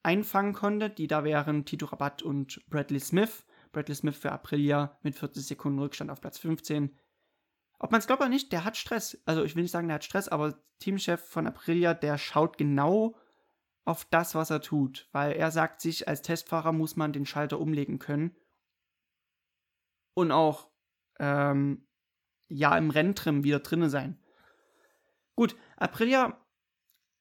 einfangen 0.02 0.52
konnte, 0.52 0.90
die 0.90 1.06
da 1.06 1.24
wären 1.24 1.64
Tito 1.64 1.86
Rabatt 1.86 2.22
und 2.22 2.60
Bradley 2.68 3.00
Smith. 3.00 3.44
Bradley 3.72 3.94
Smith 3.94 4.16
für 4.16 4.32
Aprilia 4.32 4.98
mit 5.02 5.14
40 5.14 5.46
Sekunden 5.46 5.78
Rückstand 5.78 6.10
auf 6.10 6.20
Platz 6.20 6.38
15. 6.38 6.96
Ob 7.78 7.92
man 7.92 8.00
es 8.00 8.06
glaubt 8.06 8.20
oder 8.20 8.28
nicht, 8.28 8.52
der 8.52 8.64
hat 8.64 8.76
Stress. 8.76 9.20
Also 9.24 9.44
ich 9.44 9.56
will 9.56 9.62
nicht 9.62 9.72
sagen, 9.72 9.88
der 9.88 9.96
hat 9.96 10.04
Stress, 10.04 10.28
aber 10.28 10.58
Teamchef 10.80 11.20
von 11.20 11.46
Aprilia, 11.46 11.94
der 11.94 12.18
schaut 12.18 12.58
genau 12.58 13.16
auf 13.84 14.04
das, 14.04 14.34
was 14.34 14.50
er 14.50 14.60
tut, 14.60 15.08
weil 15.12 15.32
er 15.32 15.50
sagt 15.50 15.80
sich, 15.80 16.06
als 16.06 16.22
Testfahrer 16.22 16.72
muss 16.72 16.96
man 16.96 17.12
den 17.12 17.26
Schalter 17.26 17.58
umlegen 17.58 17.98
können 17.98 18.36
und 20.14 20.32
auch 20.32 20.70
ähm, 21.18 21.86
ja 22.48 22.76
im 22.76 22.90
Renntrim 22.90 23.44
wieder 23.44 23.60
drinne 23.60 23.90
sein. 23.90 24.18
Gut, 25.34 25.56
Aprilia, 25.76 26.38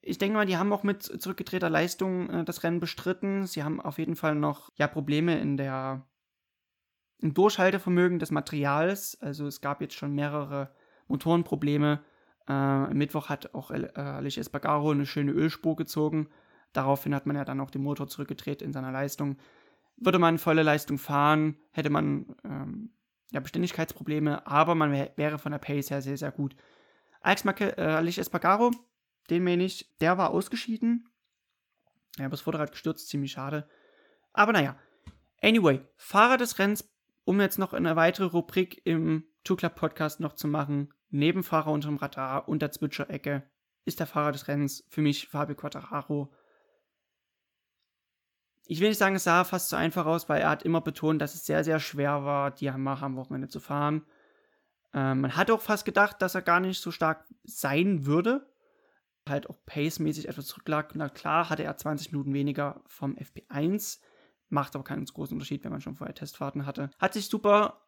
ich 0.02 0.18
denke 0.18 0.36
mal, 0.36 0.46
die 0.46 0.58
haben 0.58 0.74
auch 0.74 0.84
mit 0.84 1.04
zurückgedrehter 1.04 1.70
Leistung 1.70 2.30
äh, 2.30 2.44
das 2.44 2.64
Rennen 2.64 2.80
bestritten. 2.80 3.46
Sie 3.46 3.64
haben 3.64 3.82
auf 3.82 3.98
jeden 3.98 4.16
Fall 4.16 4.36
noch 4.36 4.72
ja 4.76 4.88
Probleme 4.88 5.40
in 5.40 5.58
der 5.58 6.06
im 7.22 7.34
Durchhaltevermögen 7.34 8.20
des 8.20 8.32
Materials. 8.32 9.20
Also 9.22 9.46
es 9.48 9.62
gab 9.62 9.82
jetzt 9.82 9.96
schon 9.96 10.16
mehrere 10.16 10.74
Motorenprobleme. 11.08 12.02
Äh, 12.48 12.54
am 12.54 12.98
Mittwoch 12.98 13.30
hat 13.30 13.54
auch 13.54 13.72
äh, 13.72 13.92
Alicia 13.96 14.42
Espargaro 14.42 14.92
eine 14.92 15.06
schöne 15.06 15.32
Ölspur 15.32 15.76
gezogen. 15.76 16.30
Daraufhin 16.74 17.16
hat 17.16 17.26
man 17.26 17.36
ja 17.36 17.46
dann 17.46 17.60
auch 17.60 17.72
den 17.72 17.84
Motor 17.84 18.08
zurückgedreht 18.08 18.62
in 18.62 18.74
seiner 18.74 18.92
Leistung. 18.92 19.38
Würde 19.98 20.20
man 20.20 20.38
volle 20.38 20.64
Leistung 20.64 20.98
fahren, 20.98 21.58
hätte 21.72 21.90
man 21.90 22.36
ähm, 22.44 22.92
ja, 23.32 23.40
Beständigkeitsprobleme, 23.40 24.46
aber 24.48 24.76
man 24.76 24.92
wär, 24.92 25.12
wäre 25.16 25.40
von 25.40 25.52
der 25.52 25.60
Pace 25.60 25.90
her 25.90 26.02
sehr, 26.02 26.18
sehr 26.18 26.32
gut. 26.32 26.56
Alex 27.22 27.44
Marque, 27.44 27.78
äh, 27.78 27.82
Alex 27.82 28.18
Espargaro, 28.18 28.72
den 29.30 29.44
meine 29.44 29.64
ich, 29.64 29.96
der 30.00 30.18
war 30.18 30.32
ausgeschieden. 30.32 31.10
Er 32.18 32.26
hat 32.26 32.34
das 32.34 32.42
Vorderrad 32.42 32.72
gestürzt, 32.72 33.10
ziemlich 33.10 33.32
schade. 33.32 33.68
Aber 34.34 34.54
naja. 34.54 34.78
Anyway, 35.42 35.82
Fahrer 35.96 36.38
des 36.38 36.60
Rennens, 36.60 36.90
um 37.24 37.40
jetzt 37.40 37.60
noch 37.60 37.74
eine 37.74 37.96
weitere 37.96 38.26
Rubrik 38.26 38.82
im 38.86 39.26
Two 39.44 39.56
Club 39.56 39.76
Podcast 39.76 40.20
noch 40.20 40.34
zu 40.34 40.48
machen, 40.48 40.94
Nebenfahrer 41.10 41.72
unterm 41.72 41.98
Radar 41.98 42.48
und 42.48 42.62
der 42.62 42.72
Zwitscher-Ecke, 42.72 43.50
ist 43.86 44.00
der 44.00 44.08
Fahrer 44.08 44.32
des 44.32 44.48
Rennens 44.48 44.86
für 44.90 45.02
mich 45.02 45.28
Fabio 45.28 45.56
Quattararo 45.56 46.32
ich 48.72 48.82
will 48.82 48.90
nicht 48.90 49.00
sagen, 49.00 49.16
es 49.16 49.24
sah 49.24 49.44
fast 49.46 49.70
so 49.70 49.76
einfach 49.76 50.06
aus, 50.06 50.30
weil 50.30 50.42
er 50.42 50.50
hat 50.52 50.62
immer 50.62 50.80
betont, 50.80 51.20
dass 51.24 51.34
es 51.34 51.44
sehr, 51.44 51.64
sehr 51.64 51.80
schwer 51.80 52.24
war, 52.24 52.52
die 52.52 52.66
Yamaha 52.66 53.08
am 53.08 53.16
Wochenende 53.16 53.48
zu 53.48 53.60
fahren. 53.60 54.06
Ähm, 54.94 55.22
man 55.22 55.36
hat 55.36 55.50
auch 55.50 55.60
fast 55.60 55.86
gedacht, 55.86 56.22
dass 56.22 56.36
er 56.36 56.44
gar 56.44 56.60
nicht 56.60 56.80
so 56.80 56.92
stark 56.92 57.26
sein 57.44 58.06
würde. 58.06 58.48
Halt 59.28 59.50
auch 59.50 59.58
pacemäßig 59.66 60.30
etwas 60.30 60.46
zurücklag. 60.46 60.94
Na 60.94 61.10
klar, 61.10 61.50
hatte 61.50 61.64
er 61.64 61.78
20 61.78 62.12
Minuten 62.12 62.32
weniger 62.32 62.84
vom 62.86 63.16
FP1. 63.16 64.02
Macht 64.50 64.76
aber 64.76 64.84
keinen 64.84 65.06
großen 65.06 65.34
Unterschied, 65.34 65.64
wenn 65.64 65.72
man 65.72 65.82
schon 65.82 65.96
vorher 65.96 66.14
Testfahrten 66.14 66.68
hatte. 66.68 66.92
Hat 67.00 67.14
sich 67.14 67.26
super 67.26 67.88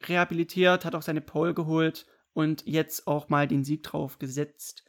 rehabilitiert, 0.00 0.86
hat 0.86 0.94
auch 0.94 1.02
seine 1.02 1.20
Pole 1.20 1.52
geholt 1.52 2.06
und 2.32 2.66
jetzt 2.66 3.06
auch 3.06 3.28
mal 3.28 3.46
den 3.46 3.64
Sieg 3.64 3.82
drauf 3.82 4.18
gesetzt. 4.18 4.82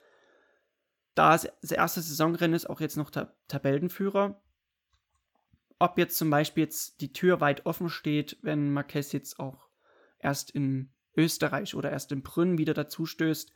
Da 1.15 1.35
es 1.35 1.49
das 1.61 1.71
erste 1.71 1.99
Saisonrennen 1.99 2.55
ist, 2.55 2.69
auch 2.69 2.79
jetzt 2.79 2.95
noch 2.95 3.09
Tab 3.09 3.35
Tabellenführer 3.49 4.41
ob 5.79 5.97
jetzt 5.97 6.17
zum 6.17 6.29
Beispiel 6.29 6.63
jetzt 6.63 7.01
die 7.01 7.13
Tür 7.13 7.41
weit 7.41 7.65
offen 7.65 7.89
steht, 7.89 8.37
wenn 8.41 8.71
Marquez 8.71 9.11
jetzt 9.11 9.39
auch 9.39 9.67
erst 10.19 10.51
in 10.51 10.91
Österreich 11.15 11.75
oder 11.75 11.91
erst 11.91 12.11
in 12.11 12.23
Brünn 12.23 12.57
wieder 12.57 12.73
dazu 12.73 13.05
stößt, 13.05 13.53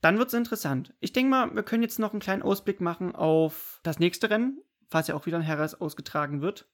dann 0.00 0.18
wird 0.18 0.28
es 0.28 0.34
interessant. 0.34 0.94
Ich 1.00 1.12
denke 1.12 1.30
mal, 1.30 1.54
wir 1.54 1.62
können 1.62 1.82
jetzt 1.82 1.98
noch 1.98 2.12
einen 2.12 2.20
kleinen 2.20 2.42
Ausblick 2.42 2.80
machen 2.80 3.14
auf 3.14 3.80
das 3.82 3.98
nächste 3.98 4.30
Rennen, 4.30 4.62
falls 4.88 5.08
ja 5.08 5.14
auch 5.14 5.26
wieder 5.26 5.38
ein 5.38 5.42
Heras 5.42 5.80
ausgetragen 5.80 6.42
wird. 6.42 6.68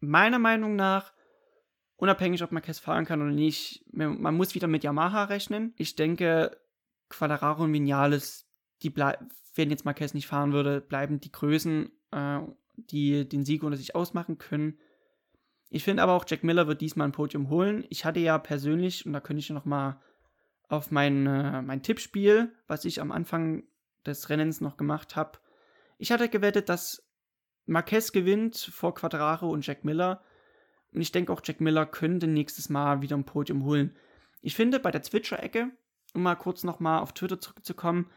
Meiner 0.00 0.38
Meinung 0.38 0.76
nach, 0.76 1.12
unabhängig 1.96 2.42
ob 2.42 2.52
Marquez 2.52 2.78
fahren 2.78 3.04
kann 3.04 3.20
oder 3.22 3.30
nicht, 3.30 3.84
man 3.92 4.34
muss 4.34 4.54
wieder 4.54 4.66
mit 4.66 4.84
Yamaha 4.84 5.24
rechnen. 5.24 5.74
Ich 5.76 5.96
denke, 5.96 6.58
Quadraro 7.08 7.64
und 7.64 7.72
Vinales, 7.72 8.48
die 8.82 8.94
wenn 9.54 9.70
jetzt 9.70 9.84
Marquez 9.84 10.14
nicht 10.14 10.26
fahren 10.26 10.52
würde, 10.52 10.80
bleiben 10.80 11.20
die 11.20 11.30
Größen, 11.30 11.92
äh, 12.10 12.40
die 12.76 13.28
den 13.28 13.44
Sieg 13.44 13.62
unter 13.62 13.76
sich 13.76 13.94
ausmachen 13.94 14.38
können. 14.38 14.78
Ich 15.70 15.84
finde 15.84 16.02
aber 16.02 16.12
auch, 16.12 16.24
Jack 16.26 16.44
Miller 16.44 16.66
wird 16.66 16.80
diesmal 16.80 17.08
ein 17.08 17.12
Podium 17.12 17.48
holen. 17.48 17.84
Ich 17.88 18.04
hatte 18.04 18.20
ja 18.20 18.38
persönlich, 18.38 19.06
und 19.06 19.12
da 19.12 19.20
könnte 19.20 19.40
ich 19.40 19.50
noch 19.50 19.64
mal 19.64 20.00
auf 20.68 20.90
mein, 20.90 21.26
äh, 21.26 21.62
mein 21.62 21.82
Tippspiel, 21.82 22.52
was 22.66 22.84
ich 22.84 23.00
am 23.00 23.12
Anfang 23.12 23.64
des 24.04 24.28
Rennens 24.28 24.60
noch 24.60 24.76
gemacht 24.76 25.16
habe, 25.16 25.38
ich 25.98 26.10
hatte 26.10 26.28
gewettet, 26.28 26.68
dass 26.68 27.06
Marquez 27.66 28.10
gewinnt 28.10 28.56
vor 28.56 28.94
Quadraro 28.94 29.48
und 29.50 29.64
Jack 29.64 29.84
Miller. 29.84 30.22
Und 30.92 31.00
ich 31.00 31.12
denke 31.12 31.32
auch, 31.32 31.40
Jack 31.44 31.60
Miller 31.60 31.86
könnte 31.86 32.26
nächstes 32.26 32.68
Mal 32.68 33.02
wieder 33.02 33.16
ein 33.16 33.24
Podium 33.24 33.64
holen. 33.64 33.96
Ich 34.40 34.56
finde, 34.56 34.80
bei 34.80 34.90
der 34.90 35.02
Zwitscher-Ecke, 35.02 35.70
um 36.14 36.22
mal 36.22 36.34
kurz 36.34 36.64
nochmal 36.64 37.00
auf 37.00 37.12
Twitter 37.12 37.40
zurückzukommen, 37.40 38.10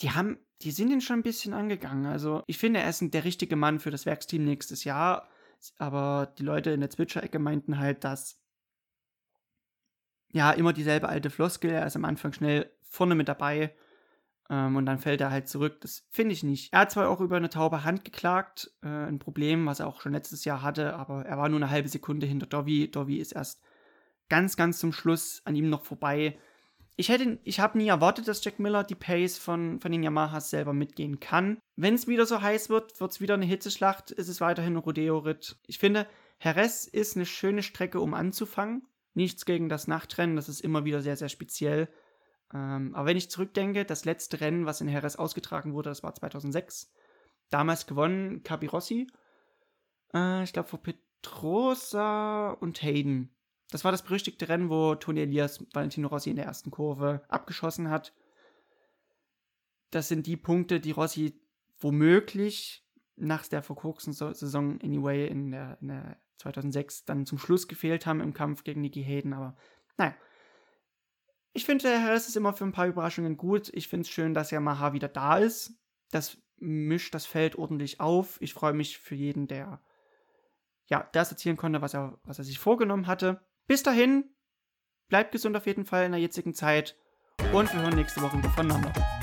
die 0.00 0.12
haben, 0.12 0.38
die 0.62 0.70
sind 0.70 0.90
ihn 0.90 1.00
schon 1.00 1.20
ein 1.20 1.24
bisschen 1.24 1.54
angegangen. 1.54 2.06
Also, 2.06 2.42
ich 2.46 2.58
finde, 2.58 2.80
er 2.80 2.88
ist 2.88 3.02
der 3.02 3.24
richtige 3.24 3.56
Mann 3.56 3.80
für 3.80 3.90
das 3.90 4.06
Werksteam 4.06 4.44
nächstes 4.44 4.84
Jahr. 4.84 5.28
Aber 5.78 6.32
die 6.38 6.44
Leute 6.44 6.70
in 6.70 6.80
der 6.80 6.90
Zwitscher-Ecke 6.90 7.38
meinten 7.38 7.78
halt, 7.78 8.04
dass 8.04 8.40
ja 10.30 10.52
immer 10.52 10.72
dieselbe 10.72 11.08
alte 11.08 11.30
Floskel, 11.30 11.70
er 11.70 11.86
ist 11.86 11.96
am 11.96 12.04
Anfang 12.04 12.32
schnell 12.32 12.70
vorne 12.82 13.14
mit 13.14 13.28
dabei 13.28 13.74
ähm, 14.50 14.76
und 14.76 14.86
dann 14.86 14.98
fällt 14.98 15.20
er 15.20 15.30
halt 15.30 15.48
zurück. 15.48 15.80
Das 15.80 16.06
finde 16.10 16.32
ich 16.32 16.42
nicht. 16.42 16.72
Er 16.72 16.80
hat 16.80 16.90
zwar 16.90 17.08
auch 17.08 17.20
über 17.20 17.36
eine 17.36 17.50
taube 17.50 17.84
Hand 17.84 18.04
geklagt, 18.04 18.70
äh, 18.82 18.88
ein 18.88 19.18
Problem, 19.18 19.66
was 19.66 19.80
er 19.80 19.86
auch 19.86 20.00
schon 20.00 20.12
letztes 20.12 20.44
Jahr 20.44 20.62
hatte, 20.62 20.94
aber 20.94 21.24
er 21.24 21.38
war 21.38 21.48
nur 21.48 21.58
eine 21.58 21.70
halbe 21.70 21.88
Sekunde 21.88 22.26
hinter 22.26 22.46
Dovi. 22.46 22.90
Dovi 22.90 23.18
ist 23.18 23.32
erst 23.32 23.60
ganz, 24.28 24.56
ganz 24.56 24.78
zum 24.78 24.92
Schluss 24.92 25.42
an 25.44 25.56
ihm 25.56 25.70
noch 25.70 25.84
vorbei. 25.84 26.38
Ich 27.00 27.10
ich 27.10 27.60
habe 27.60 27.78
nie 27.78 27.86
erwartet, 27.86 28.26
dass 28.26 28.42
Jack 28.44 28.58
Miller 28.58 28.82
die 28.82 28.96
Pace 28.96 29.38
von, 29.38 29.80
von 29.80 29.92
den 29.92 30.02
Yamahas 30.02 30.50
selber 30.50 30.72
mitgehen 30.72 31.20
kann. 31.20 31.58
Wenn 31.76 31.94
es 31.94 32.08
wieder 32.08 32.26
so 32.26 32.42
heiß 32.42 32.70
wird, 32.70 33.00
wird 33.00 33.12
es 33.12 33.20
wieder 33.20 33.34
eine 33.34 33.46
Hitzeschlacht, 33.46 34.10
ist 34.10 34.26
es 34.26 34.40
weiterhin 34.40 34.72
ein 34.74 34.78
Rodeo-Ritt. 34.78 35.60
Ich 35.68 35.78
finde, 35.78 36.08
Jerez 36.42 36.88
ist 36.88 37.14
eine 37.14 37.24
schöne 37.24 37.62
Strecke, 37.62 38.00
um 38.00 38.14
anzufangen. 38.14 38.82
Nichts 39.14 39.44
gegen 39.44 39.68
das 39.68 39.86
Nachtrennen, 39.86 40.34
das 40.34 40.48
ist 40.48 40.60
immer 40.60 40.84
wieder 40.84 41.00
sehr, 41.00 41.16
sehr 41.16 41.28
speziell. 41.28 41.88
Ähm, 42.52 42.96
aber 42.96 43.06
wenn 43.06 43.16
ich 43.16 43.30
zurückdenke, 43.30 43.84
das 43.84 44.04
letzte 44.04 44.40
Rennen, 44.40 44.66
was 44.66 44.80
in 44.80 44.88
Jerez 44.88 45.14
ausgetragen 45.14 45.74
wurde, 45.74 45.90
das 45.90 46.02
war 46.02 46.16
2006. 46.16 46.92
Damals 47.48 47.86
gewonnen 47.86 48.42
Capirossi. 48.42 49.06
Äh, 50.14 50.42
ich 50.42 50.52
glaube 50.52 50.68
vor 50.68 50.82
Petrosa 50.82 52.50
und 52.50 52.82
Hayden. 52.82 53.37
Das 53.70 53.84
war 53.84 53.92
das 53.92 54.02
berüchtigte 54.02 54.48
Rennen, 54.48 54.70
wo 54.70 54.94
Toni 54.94 55.20
Elias 55.20 55.64
Valentino 55.72 56.08
Rossi 56.08 56.30
in 56.30 56.36
der 56.36 56.46
ersten 56.46 56.70
Kurve 56.70 57.22
abgeschossen 57.28 57.90
hat. 57.90 58.14
Das 59.90 60.08
sind 60.08 60.26
die 60.26 60.36
Punkte, 60.36 60.80
die 60.80 60.90
Rossi 60.90 61.40
womöglich 61.78 62.84
nach 63.16 63.46
der 63.46 63.62
verkorksten 63.62 64.12
Saison 64.12 64.78
anyway 64.82 65.26
in 65.26 65.50
der, 65.50 65.78
in 65.80 65.88
der 65.88 66.16
2006 66.38 67.04
dann 67.04 67.26
zum 67.26 67.38
Schluss 67.38 67.68
gefehlt 67.68 68.06
haben 68.06 68.20
im 68.20 68.32
Kampf 68.32 68.64
gegen 68.64 68.80
Nicky 68.80 69.02
Hayden. 69.02 69.32
Aber 69.32 69.56
naja, 69.96 70.14
ich 71.52 71.64
finde, 71.64 71.88
der 71.88 72.02
Harris 72.02 72.28
ist 72.28 72.36
immer 72.36 72.52
für 72.52 72.64
ein 72.64 72.72
paar 72.72 72.86
Überraschungen 72.86 73.36
gut. 73.36 73.70
Ich 73.74 73.88
finde 73.88 74.02
es 74.02 74.10
schön, 74.10 74.34
dass 74.34 74.50
Yamaha 74.50 74.92
wieder 74.92 75.08
da 75.08 75.38
ist. 75.38 75.72
Das 76.10 76.38
mischt 76.56 77.14
das 77.14 77.26
Feld 77.26 77.56
ordentlich 77.56 78.00
auf. 78.00 78.40
Ich 78.40 78.54
freue 78.54 78.72
mich 78.72 78.98
für 78.98 79.14
jeden, 79.14 79.48
der 79.48 79.82
ja, 80.86 81.08
das 81.12 81.30
erzielen 81.30 81.56
konnte, 81.56 81.82
was 81.82 81.94
er, 81.94 82.18
was 82.24 82.38
er 82.38 82.44
sich 82.44 82.58
vorgenommen 82.58 83.06
hatte. 83.06 83.40
Bis 83.68 83.82
dahin, 83.82 84.24
bleibt 85.10 85.30
gesund 85.30 85.54
auf 85.54 85.66
jeden 85.66 85.84
Fall 85.84 86.06
in 86.06 86.12
der 86.12 86.20
jetzigen 86.22 86.54
Zeit 86.54 86.96
und 87.52 87.70
wir 87.70 87.82
hören 87.82 87.96
nächste 87.96 88.22
Woche 88.22 88.42
voneinander. 88.56 89.17